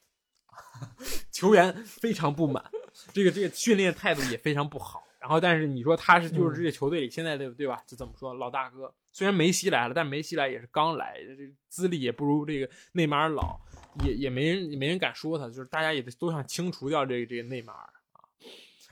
[1.33, 2.63] 球员非常不满，
[3.11, 5.06] 这个这个训练态度也非常不好。
[5.27, 7.83] 然后，但是你说他是就是这个球队里现在的对吧？
[7.85, 8.95] 就怎么说老大哥？
[9.11, 13.59] 虽然梅西来了，但梅西来也是刚来，这个资历也不如这个内马尔老，
[14.05, 18.23] 也也没人也没人敢说他，就是大家也都想清除掉这个这个内马尔啊。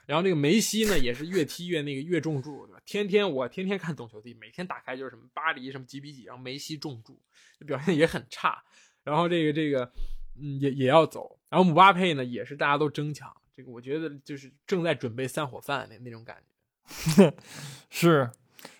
[0.04, 2.82] 然后这个梅西呢，也是越踢越那个越重注，对吧？
[2.84, 7.18] 天天我天天看懂球帝，每天打开就是什么巴黎什么几比几，然后梅西重注，
[7.66, 8.62] 表现也很差。
[9.04, 9.90] 然后这个这个
[10.38, 17.32] 嗯也也要走，然后姆巴佩呢也是大家都争抢，这个我觉得就是正在准备散伙饭那那种感觉。
[17.88, 18.30] 是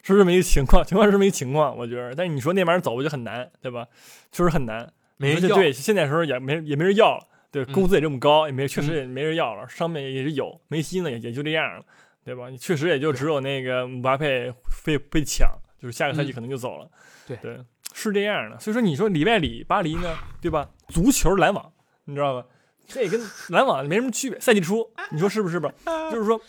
[0.02, 2.14] 是这么一个情况，情况是这么一个情况，我觉得。
[2.14, 3.88] 但是你说那玩意儿走，我觉得很难，对吧？
[4.30, 4.92] 确实很难。
[5.16, 11.84] 没人要对，现在时候也没也没人要了，对，嗯工资也这么高，也没确实也没人要了，上面也是有，梅西呢也也就这样了，
[12.22, 12.50] 对吧？
[12.50, 14.52] 你确实也就只有那个姆巴佩
[14.84, 15.50] 被被抢，
[15.80, 16.90] 就是下个赛季嗯可能就走了，
[17.26, 17.58] 对对，
[17.94, 18.58] 是这样的。
[18.60, 20.68] 所以说，你说里外里巴黎呢，对吧？
[20.88, 21.72] 足球篮网，
[22.04, 22.46] 你知道吧？
[22.86, 25.72] 这也跟篮网没什么区别，赛季初，你说是不是吧？
[26.10, 26.40] 就是说，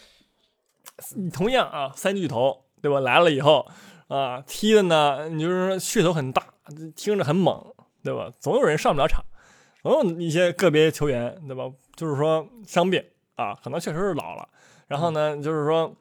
[1.16, 3.00] 你同样啊，三巨头对吧？
[3.00, 3.68] 来了以后
[4.08, 6.44] 啊，踢的呢，你就是说噱头很大，
[6.96, 7.74] 听着很猛，
[8.04, 8.32] 对吧？
[8.40, 9.24] 总有人上不了场，
[9.82, 11.64] 总有一些个别球员，对吧？
[11.96, 13.04] 就是说伤病
[13.36, 14.48] 啊，可能确实是老了。
[14.88, 15.94] 然后呢，就是说，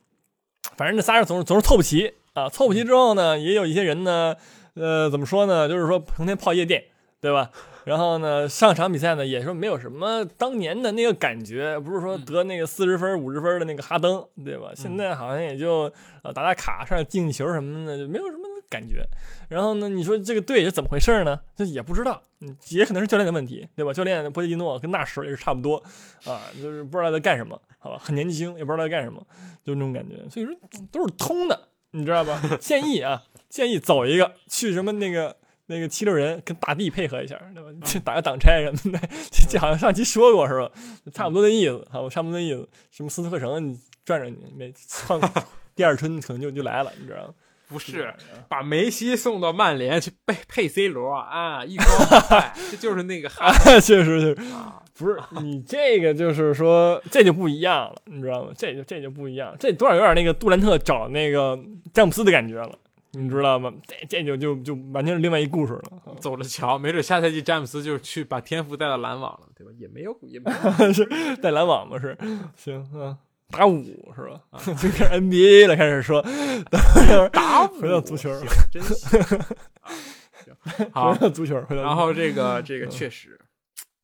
[0.77, 4.37] 反正这仨人总是总是凑不齐啊，凑不齐之后呢，也有一些人呢，
[4.75, 5.69] 呃，怎么说呢？
[5.69, 6.85] 就是说成天泡夜店，
[7.21, 7.51] 对吧？
[7.87, 14.73] 然后呢，上场比赛呢，也说没有什么当年的那个感觉，不是说得那个四十分、五十分的那个哈登，对吧？
[14.75, 15.83] 现在好像也就
[16.25, 19.07] 呃打打卡、上进球什么的，就没有什么感觉。
[19.49, 21.39] 然后呢，你说这个队是怎么回事呢？
[21.55, 23.93] 这也不知道，嗯，也可能是教练的问题，对吧？
[23.93, 25.81] 教练波切蒂诺跟纳什也是差不多
[26.25, 27.99] 啊，就是不知道在干什么，好吧？
[28.03, 29.25] 很年轻，也不知道在干什么，
[29.65, 30.29] 就那种感觉。
[30.29, 30.53] 所以说
[30.91, 32.43] 都是通的，你知道吧？
[32.59, 35.37] 建议啊，建议走一个去什么那个。
[35.67, 37.69] 那个七六人跟大帝配合一下，对吧？
[37.85, 40.71] 去 打个挡拆什么的， 这这好像上期说过是吧？
[41.13, 42.69] 差不多的意思，好，差不多的意思。
[42.91, 44.73] 什么斯托克城，你转转你没
[45.07, 45.21] 换
[45.75, 47.35] 第二春可能就就来了，你知道吗？
[47.69, 48.15] 不是
[48.49, 58.53] 把梅西送到曼联去配配 C 罗啊，一高一快，这就是那个哈确实是，啊，不是你这个就是说这就不一样了，你知道吗？
[58.57, 61.59] 这就这就不一样，这多少有点那个杜兰特找那个
[61.93, 62.71] 詹姆斯的感觉了，
[63.17, 63.73] 你知道吗？
[63.87, 65.83] 这这就就就完全是另外一故事了。
[66.21, 69.73] 走着瞧，没准下赛季詹姆斯就去把天赋带到篮网了，对吧？
[69.79, 70.93] 也没有，也没有。
[70.93, 71.99] 是带篮网吗？
[71.99, 72.17] 是
[72.57, 73.19] 行啊，
[73.51, 73.83] 打五
[74.15, 74.43] 是吧？
[74.77, 76.23] 就开始 NBA 了，开始说
[77.33, 79.39] 打回到足球行真行。
[79.81, 79.91] 啊
[80.45, 83.41] 行好回，到足球，然后这个这个确实，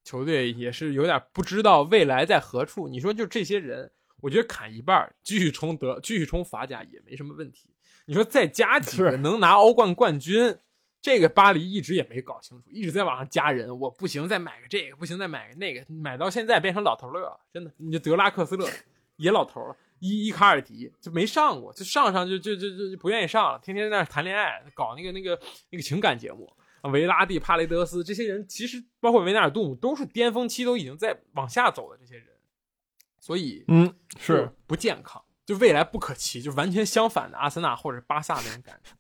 [0.05, 2.89] 球队也是有点不知道未来在何处。
[2.89, 3.91] 你说就这些人，
[4.21, 7.69] 我觉得砍一半继续冲德，继续冲法甲也没什么问题。
[8.07, 10.57] 你说再加几个能拿欧冠冠军，
[11.01, 13.79] 这个巴黎一直也没搞清楚，一直在往上加人。
[13.79, 17.73] 我不行，再买个这个，不行再买个那个，买到现在变成老头乐了，真的。
[17.77, 18.69] 你就德拉克斯勒
[19.17, 25.39] 也老头了，伊伊卡尔迪就没上过，就上上就就就就就不愿意上了，天天在那谈恋爱，搞那个那个
[25.71, 26.53] 那个情感节目。
[26.81, 32.27] 啊维拉蒂、帕雷德斯这些人，其实包括维纳尔杜姆，都是巅峰期都已经在往下走的这些人，
[33.21, 38.91] 所以嗯是不健康，就未来不可期，就完全相反的阿森纳或者巴萨那种感觉。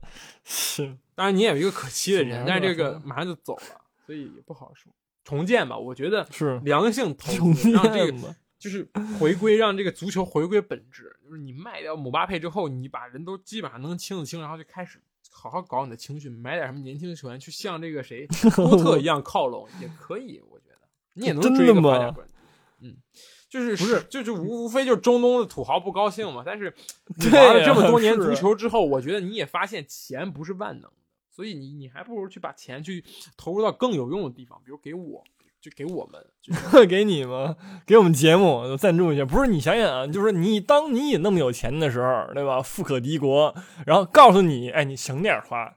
[0.44, 4.92] 是当然，你也有一个可期的人，但是这个马上就走了，所以也不好说。
[5.22, 8.88] 重建吧，我觉得是良性投重资，让这个，就是
[9.18, 11.16] 回归，让这个足球回归本质。
[11.22, 18.26] 就是你卖掉姆巴佩之后，你把人都基本上能清一清，然后就开始好好搞你的青训，买点什么年轻球员，去像这个谁
[18.56, 20.42] 波特一样靠拢也可以。
[20.50, 20.78] 我觉得
[21.12, 22.26] 你也能追一个。
[22.80, 22.96] 嗯，
[23.50, 26.42] 就是不是就是无无非就是中东的土豪不高兴嘛。
[26.46, 26.72] 但是
[27.18, 30.96] 你了这么多年足球之后，我觉得你也发现钱不是万能的，
[31.28, 33.04] 所以你你还不如去把钱去
[33.36, 35.24] 投入到更有用的地方，比如给我，
[35.60, 37.56] 就给我们，就是 给你们？
[37.84, 39.24] 给我们节目赞助一下。
[39.24, 42.62] 不是你想想啊，就是你当你也那么有钱的时候，对吧？
[42.62, 43.52] 富可敌国，
[43.84, 45.76] 然后告诉你，哎，你省点花，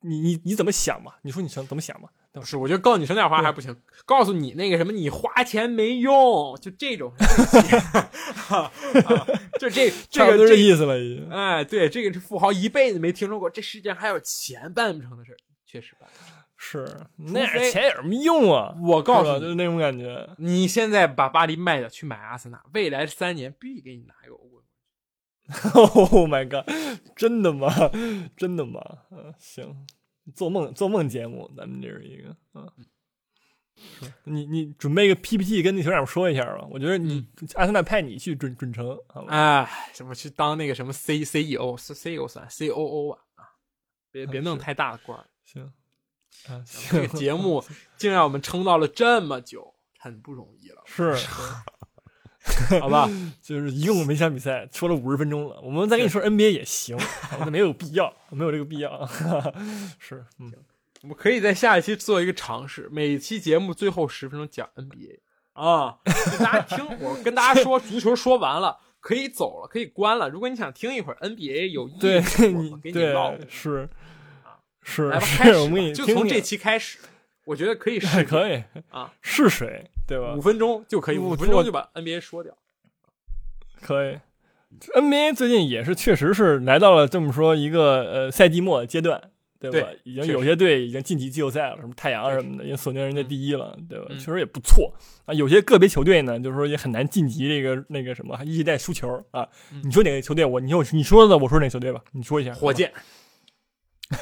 [0.00, 1.12] 你你你怎么想嘛？
[1.22, 2.08] 你说你想怎么想嘛？
[2.34, 2.40] 对吧？
[2.40, 3.74] 不是，我觉得告诉你省点花还不行，
[4.04, 7.12] 告诉你那个什么，你花钱没用，就这种，
[8.50, 8.70] 啊
[9.60, 11.30] 就这这个这意思了，已经。
[11.30, 16.34] 哎，对，这个是富豪一辈子没听说过，这世界上还有钱办不成的事儿，确实办不成。
[16.56, 18.74] 是那点钱有什么用啊？
[18.82, 20.28] 我告诉你，就是那种感觉。
[20.38, 24.64] 你现在把巴黎卖掉去买阿森纳，未来三年必给你拿一个欧冠。
[25.74, 26.66] Oh my god！
[27.14, 27.70] 真的吗？
[28.34, 28.80] 真的吗？
[29.10, 29.86] 嗯、行，
[30.34, 32.72] 做梦做梦节目，咱们这是一个啊。
[34.22, 36.64] 你你准备个 PPT 跟那球长说一下吧。
[36.70, 39.32] 我觉得你、阿森纳派你去准准成，好吧？
[39.32, 43.44] 哎，什么去当那个什么 C C E O 是 C E O 算 C O O 吧啊，
[44.12, 45.26] 别别弄太大的官儿。
[45.44, 45.64] 行，
[46.46, 47.64] 啊，这个节目
[47.96, 51.12] 竟让我们撑到了这么久，很不容易了，是，
[52.80, 53.08] 好吧？
[53.40, 56.96] 就是一共每场比赛说了五十分钟了，我们再跟你说 NBA 也行，
[57.40, 59.06] 那没有必要，没有这个必要。
[59.98, 60.52] 是，嗯，
[61.02, 65.20] 我们可以在下一期做一个尝试，每期节目最后十分钟讲 NBA
[65.54, 65.96] 啊，
[66.38, 66.86] 大家听。
[67.00, 70.28] 我跟大家说，足球说完了，可以走了，可以关了。
[70.28, 73.30] 如果你想听一会儿 NBA 有意对思，我你给你唠。
[73.36, 73.88] 对是
[74.82, 76.98] 是来吧，开是，我们就从这期开始，
[77.46, 80.40] 我觉得可以试可以啊，试水对吧五？
[80.40, 82.56] 分钟就可以，五分钟就把 NBA 说掉。
[83.80, 84.18] 可以。
[84.94, 89.30] NBA 最近也是确实是来到了这么说一个呃赛季末的阶段，
[89.60, 89.86] 对吧？
[89.88, 94.06] 对已经有些队已经晋级季后赛了，什么太阳什么的，已经锁定人家第一了，对吧？
[94.10, 94.92] 嗯确实也不错
[95.26, 95.32] 啊。
[95.32, 99.48] 有些个别球队呢，就是说也很难晋级这个那个什么，一直在输球啊。
[99.72, 100.44] 嗯你说哪个球队？
[100.44, 102.02] 我你说你说的，我说哪个球队吧？
[102.12, 102.52] 你说一下。
[102.54, 102.92] 火箭，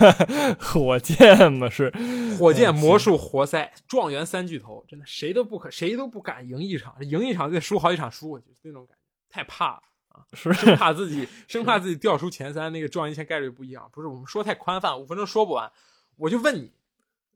[0.58, 1.92] 火箭嘛是
[2.38, 9.82] 火箭、嗯魔术、活塞、状元三巨头，真的谁都不可，谁都不敢赢一场，赢一场就得输好几场输过去，那种感觉太怕了。
[10.34, 13.88] 是生怕自己 生怕自己掉出前三，那个状元签概率不一样。
[13.92, 15.72] 不是我们说太宽泛，五分钟说不完。
[16.16, 16.70] 我就问你，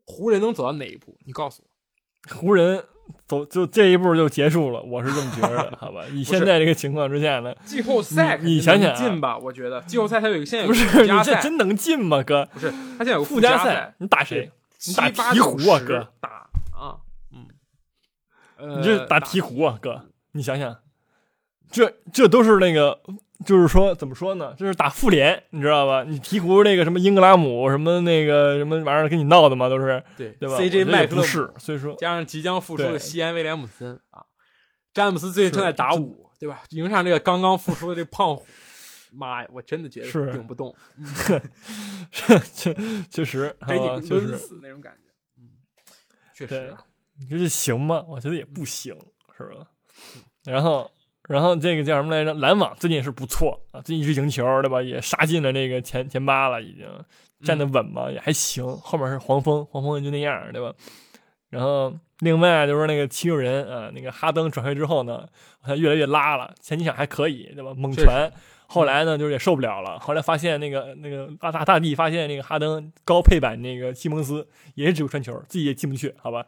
[0.04, 1.16] 湖人能走到哪一步？
[1.24, 1.68] 你告诉我。
[2.30, 2.82] 湖人
[3.26, 6.02] 走就这一步就结束了，我是这么觉得的， 好吧？
[6.12, 9.36] 以现在这个情况之下呢，季后赛你你想想啊进吧？
[9.38, 12.46] 我觉得季后赛它有一个现在有不是你这真能进吗，哥？
[12.52, 14.50] 不是他现在有个附加赛，你打谁？
[14.88, 16.08] 你打鹈鹕啊，哥！
[16.20, 16.28] 打
[16.72, 16.96] 啊，
[17.32, 17.46] 嗯，
[18.58, 20.02] 呃，你这打鹈鹕啊，哥！
[20.32, 20.76] 你想想，
[21.70, 23.00] 这这都是那个，
[23.44, 24.54] 就是说怎么说呢？
[24.56, 26.02] 就是打复联，你知道吧？
[26.04, 34.24] 你鹈鹕那个什么英格拉姆什么那个什么玩意儿跟你闹的嘛，都是对对吧 CJ 麦克是，所以说加上即将复出的西安威廉姆森啊，
[34.94, 36.62] 詹姆斯最近正在打五，对吧？
[36.70, 38.46] 迎上这个刚刚复出的这胖虎，
[39.12, 40.74] 妈呀，我真的觉得是顶不动，
[42.10, 42.74] 确
[43.10, 45.10] 确实，给好吧你确实，抡死那种感觉。
[45.38, 45.48] 嗯，
[46.34, 46.74] 确实
[47.18, 48.04] 你说这行吗？
[48.08, 48.94] 我觉得也不行，
[49.36, 49.66] 是吧？
[50.44, 50.90] 然后，
[51.28, 52.32] 然后这个叫什么来着？
[52.34, 54.80] 篮网最近也是不错啊，最近一直赢球，对吧？
[54.80, 56.86] 也杀进了这个前前八了，已经
[57.44, 58.64] 站得稳嘛，也还行。
[58.78, 60.72] 后面是黄蜂，黄蜂就那样，对吧？
[61.50, 65.26] 然后另外就是那个七六人啊，那个哈登转会之后呢，
[65.60, 66.54] 好像越来越拉了。
[66.60, 67.74] 前几场还可以，对吧？
[67.76, 68.32] 猛传，
[68.68, 69.98] 后来呢就是也受不了了。
[69.98, 76.46] 后来发现那个那个阿大大帝发现那个哈登高配版那个西蒙斯也是只会传球，自己也进不去，好吧？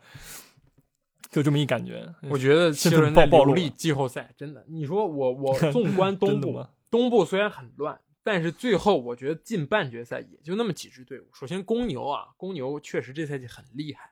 [1.31, 4.65] 就这么一感觉，我觉得七六人在流力季后赛真的。
[4.69, 11.29] 你说我我 纵观东部，东部虽然很乱，但是最后我觉得进半决赛也就那么几支队伍。
[11.33, 14.11] 首先公牛啊，公牛确实这赛季很厉害，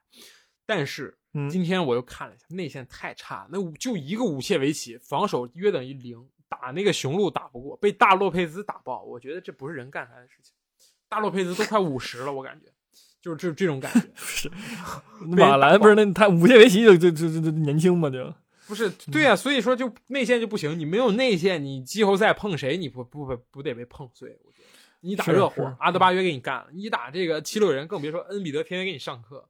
[0.67, 1.17] 但是
[1.51, 10.55] 今天我又看了一下内线太差，那就一个武切维奇防守约等于零，打那个雄鹿打不过，被大洛佩兹打爆，我觉得这不是人干出来的事情。
[11.09, 12.67] 大洛佩兹都快五十了，我感觉。
[13.27, 14.49] 就是这这种感觉，
[15.19, 18.33] 不是马兰不是那他五届围棋就就就就年轻嘛就
[18.69, 24.39] 不是对呀，所以说就内线就不行，你没有内线，你季后赛碰谁你不不不不得被碰碎？
[24.45, 24.69] 我觉得
[25.01, 29.49] 你打热火，阿德巴约给你干了，你打这个七六人更别说恩比德天天给你上课，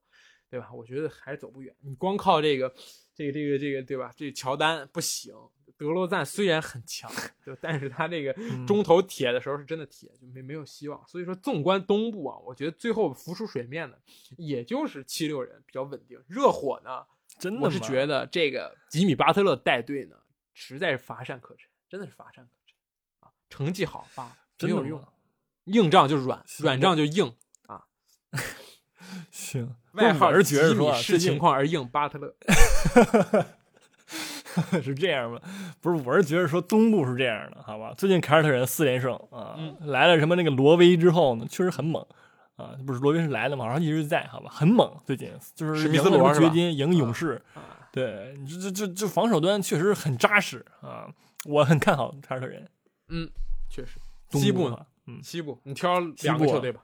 [0.49, 0.72] 对吧？
[0.72, 2.74] 我觉得还是走不远，你光靠这个
[3.14, 4.12] 这个这个这个对吧？
[4.16, 5.34] 这乔丹不行。
[5.78, 7.11] 德罗赞虽然很强，
[7.44, 8.34] 就但是他这个
[8.66, 11.07] 中投铁的时候是真的铁，就没没有希望。
[11.07, 14.01] 所以说，纵观东部啊，我觉得最后浮出水面的
[14.38, 16.18] 也就是七六人比较稳定。
[16.26, 17.05] 热火呢，
[17.38, 20.16] 真的我是觉得这个吉米巴特勒带队呢，
[20.55, 22.74] 实在是乏善可陈，真的是乏善可陈
[23.20, 23.32] 啊！
[23.51, 25.07] 成绩好吧，没有用，
[25.64, 27.36] 硬仗就软，软仗就硬
[27.66, 27.84] 啊。
[29.31, 32.35] 行，外号是觉得说视情况而硬巴特勒。
[34.83, 35.39] 是这样吗？
[35.83, 37.93] 不是，我是觉得说东部是这样的，好吧？
[37.97, 42.05] 最近凯尔特人四连胜啊，来了什么那个罗威之后呢，确实很猛
[42.57, 42.71] 啊。
[42.87, 44.51] 不是罗威是来了嘛，然后一直在，好吧？
[44.51, 47.43] 很猛，最近就是赢了掘金，赢勇士。
[47.93, 51.07] 对，你这这这这防守端确实很扎实啊，
[51.45, 52.67] 我很看好凯尔特人。
[53.09, 53.29] 嗯，
[53.69, 53.99] 确实。
[54.31, 54.87] 西部呢？
[55.07, 56.81] 嗯，西部你挑两个球队吧，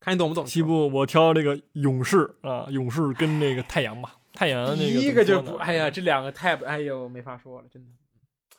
[0.00, 0.46] 看你懂不懂。
[0.46, 4.16] 西部我挑这个勇士啊，勇士跟那个太阳吧。
[4.32, 7.90] 太阳那个，第一个就不，哎呀，这两个太，哎呦，没法说了，真的。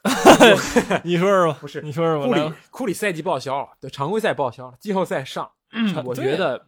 [1.03, 2.27] 你说说吧，不是，你说说吧。
[2.27, 5.49] 库里，库里赛季报销了，对，常规赛报销了，季后赛上，
[6.05, 6.67] 我觉得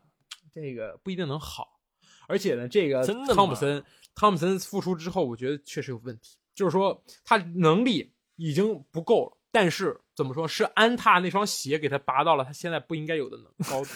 [0.54, 1.80] 这个不一定能好。
[2.28, 3.06] 而且呢，这个
[3.36, 3.84] 汤普森，
[4.16, 9.38] 汤普森复出之后，我觉得确实有问题，就是说他能力已经不够了。
[9.52, 13.90] 但是怎么说，是安踏那双鞋给他拔到了他现在不应该有的能高度。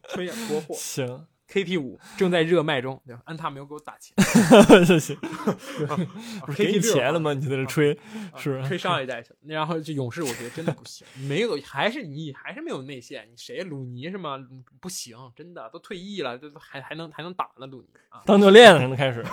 [0.08, 0.74] 吹呀，国货。
[0.74, 1.26] 行。
[1.50, 3.22] KP 五正在热卖中，对吧？
[3.24, 4.14] 安踏没有给我打钱，
[5.00, 5.16] 行，
[6.44, 7.32] 不是给你钱了吗？
[7.32, 7.98] 你在这吹，
[8.36, 9.32] 是吹上一代去。
[9.46, 13.26] 然后这勇士，我觉得真的不行，没有，还是你还是没有内线。
[13.30, 13.62] 你谁？
[13.62, 14.38] 鲁尼是吗？
[14.78, 17.66] 不行，真的都退役了，这还还能还能打呢？
[17.66, 19.24] 鲁尼啊，当教练了，才能开始。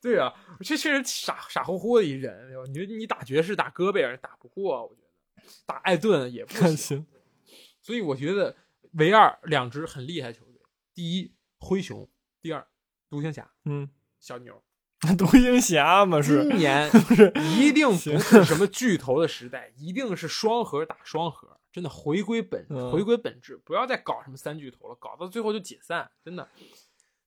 [0.00, 2.52] 对啊，这确实傻傻乎乎的一人？
[2.72, 7.04] 你你打爵士、打戈贝尔打不过，我觉得打艾顿也不行。
[7.82, 8.54] 所以我觉得
[8.96, 10.60] 唯二两支很厉害球队。
[10.94, 12.08] 第一灰熊，
[12.40, 12.66] 第二
[13.08, 13.88] 独行侠，嗯，
[14.18, 14.62] 小牛，
[15.18, 26.48] 独行侠嘛是，今年 不是一定不是什么巨头的时代，一定是双核打双核，真的回归本回归本质，不要再搞什么三巨头了，搞到最后就解散，真的，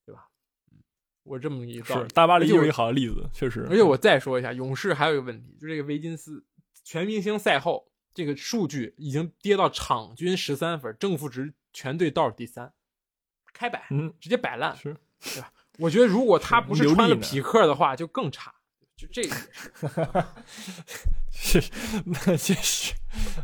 [0.05, 0.27] 对吧？
[1.23, 3.67] 我这么一是大巴黎就是一个好的例子，确实。
[3.69, 6.43] 而且我再说一下，勇士还有一个问题，就这个维金斯
[6.83, 12.71] 全明星赛后这个数据已经跌到场均十三分，正负值全队倒数第三。
[13.53, 15.51] 开摆，嗯，直接摆烂，是，对吧？
[15.79, 18.53] 我觉得如果他不是穿了匹克的话，就更差。
[18.95, 19.35] 就这个，
[21.31, 21.71] 确实，
[22.05, 22.93] 那确实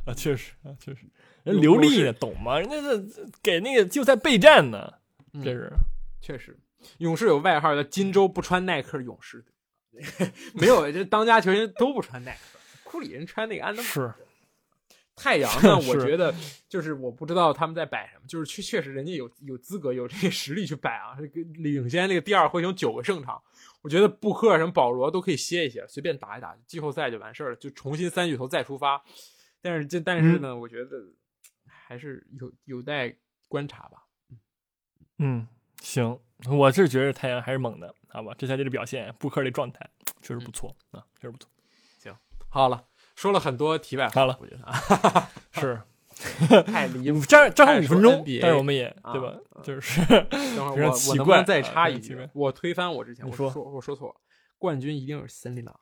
[0.06, 1.02] 啊，确实啊，确实。
[1.44, 2.60] 人刘丽呢，懂吗？
[2.60, 2.98] 人家这
[3.42, 4.94] 给那个就在备战呢，
[5.44, 5.72] 这是
[6.22, 6.58] 确实。
[6.98, 9.44] 勇士有外号叫“金州不穿耐克勇士”，
[10.54, 12.60] 没有，这当家球员都不穿耐克。
[12.84, 14.14] 库里人穿那个安德是。
[15.16, 15.78] 太阳呢？
[15.88, 16.34] 我觉得
[16.68, 21.18] 就是我不知道他们在摆什么，就是确确实人家有有资格有这个实力去摆啊，
[21.56, 23.42] 领先那个第二灰熊九个胜场，
[23.82, 29.04] 我觉得布克什么保罗都可以歇一歇，随便打一打，季后赛就完事儿了，就重新三巨头再出发。
[29.62, 31.06] 但是这但是呢，我觉得
[31.66, 33.16] 还是有有待
[33.48, 34.04] 观察吧。
[35.18, 35.48] 嗯，
[35.82, 38.36] 行，我是觉得太阳还是猛的，好吧？
[38.38, 39.90] 这赛季的表现，布克的状态
[40.22, 41.50] 确实不错啊，确实不错。
[41.98, 42.14] 行，
[42.50, 42.86] 好了。
[43.16, 45.28] 说了很多题外话了，我觉得
[45.60, 45.82] 是
[46.64, 49.36] 太离谱， 正正好五分钟，但是我们也对吧？
[49.64, 52.18] 就是等会儿我我能不能再插一句？
[52.34, 54.16] 我推翻我之前我说我说错了，
[54.58, 55.80] 冠军一定是森林狼，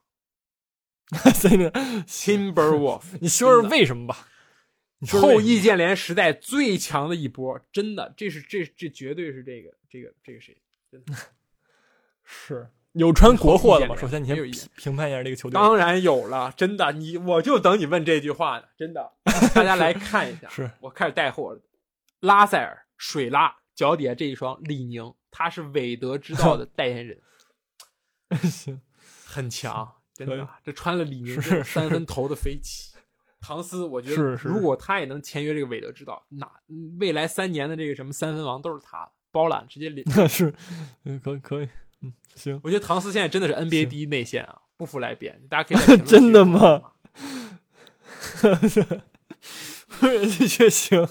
[1.33, 4.27] 森林 Timberwolf，你说说为什么吧？
[5.11, 10.55] 后易建联时代最强的一波，真的，这是这这绝对是这个这个这个谁？
[10.89, 11.13] 真的
[12.23, 13.95] 是有穿国货的吗？
[13.95, 15.53] 首先，你先评评判一下这个球队。
[15.53, 19.11] 当然有了，真的，你我就等你问这句话呢，真的。
[19.53, 21.61] 大家来看一下，是我开始带货了。
[22.19, 27.19] 拉塞尔、水拉脚底下这一双李宁，他是韦德之道的代言人，
[28.49, 28.79] 行，
[29.25, 30.47] 很强，真的。
[30.63, 32.93] 这穿了李宁是三分投的飞起。
[33.41, 36.49] 唐斯，我觉得是是如果他也能签约这个韦德之道，那
[36.99, 40.01] 未来三年的这个什么三分王都是他的，包揽直接领。
[40.15, 40.53] 那是，
[41.03, 41.67] 嗯，可以可以，
[42.03, 46.91] 嗯， 行，我觉得唐斯现在真的是 NBA 第一内线啊，不服来辩，大家可以 真的吗？
[50.47, 51.07] 确 行，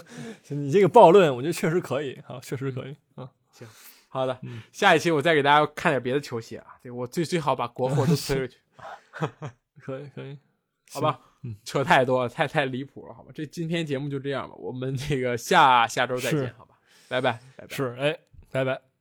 [0.48, 3.28] 你这个暴论，我觉得确实可以啊，确实可以啊。
[3.50, 3.66] 行
[4.08, 6.76] 好的，嗯下一期我再给大家看点别的球鞋啊。
[6.82, 8.58] 对我最最好把国货都推出去，
[9.80, 10.36] 可以可以，
[10.92, 11.18] 好吧？
[11.44, 13.30] 嗯，扯太多了，太太离谱了，好吧？
[13.34, 16.74] 这今天节目就这样吧，我们这个下下周再见，好吧？
[17.08, 17.74] 拜拜，拜拜。
[17.74, 18.18] 是，哎，
[18.50, 18.91] 拜拜。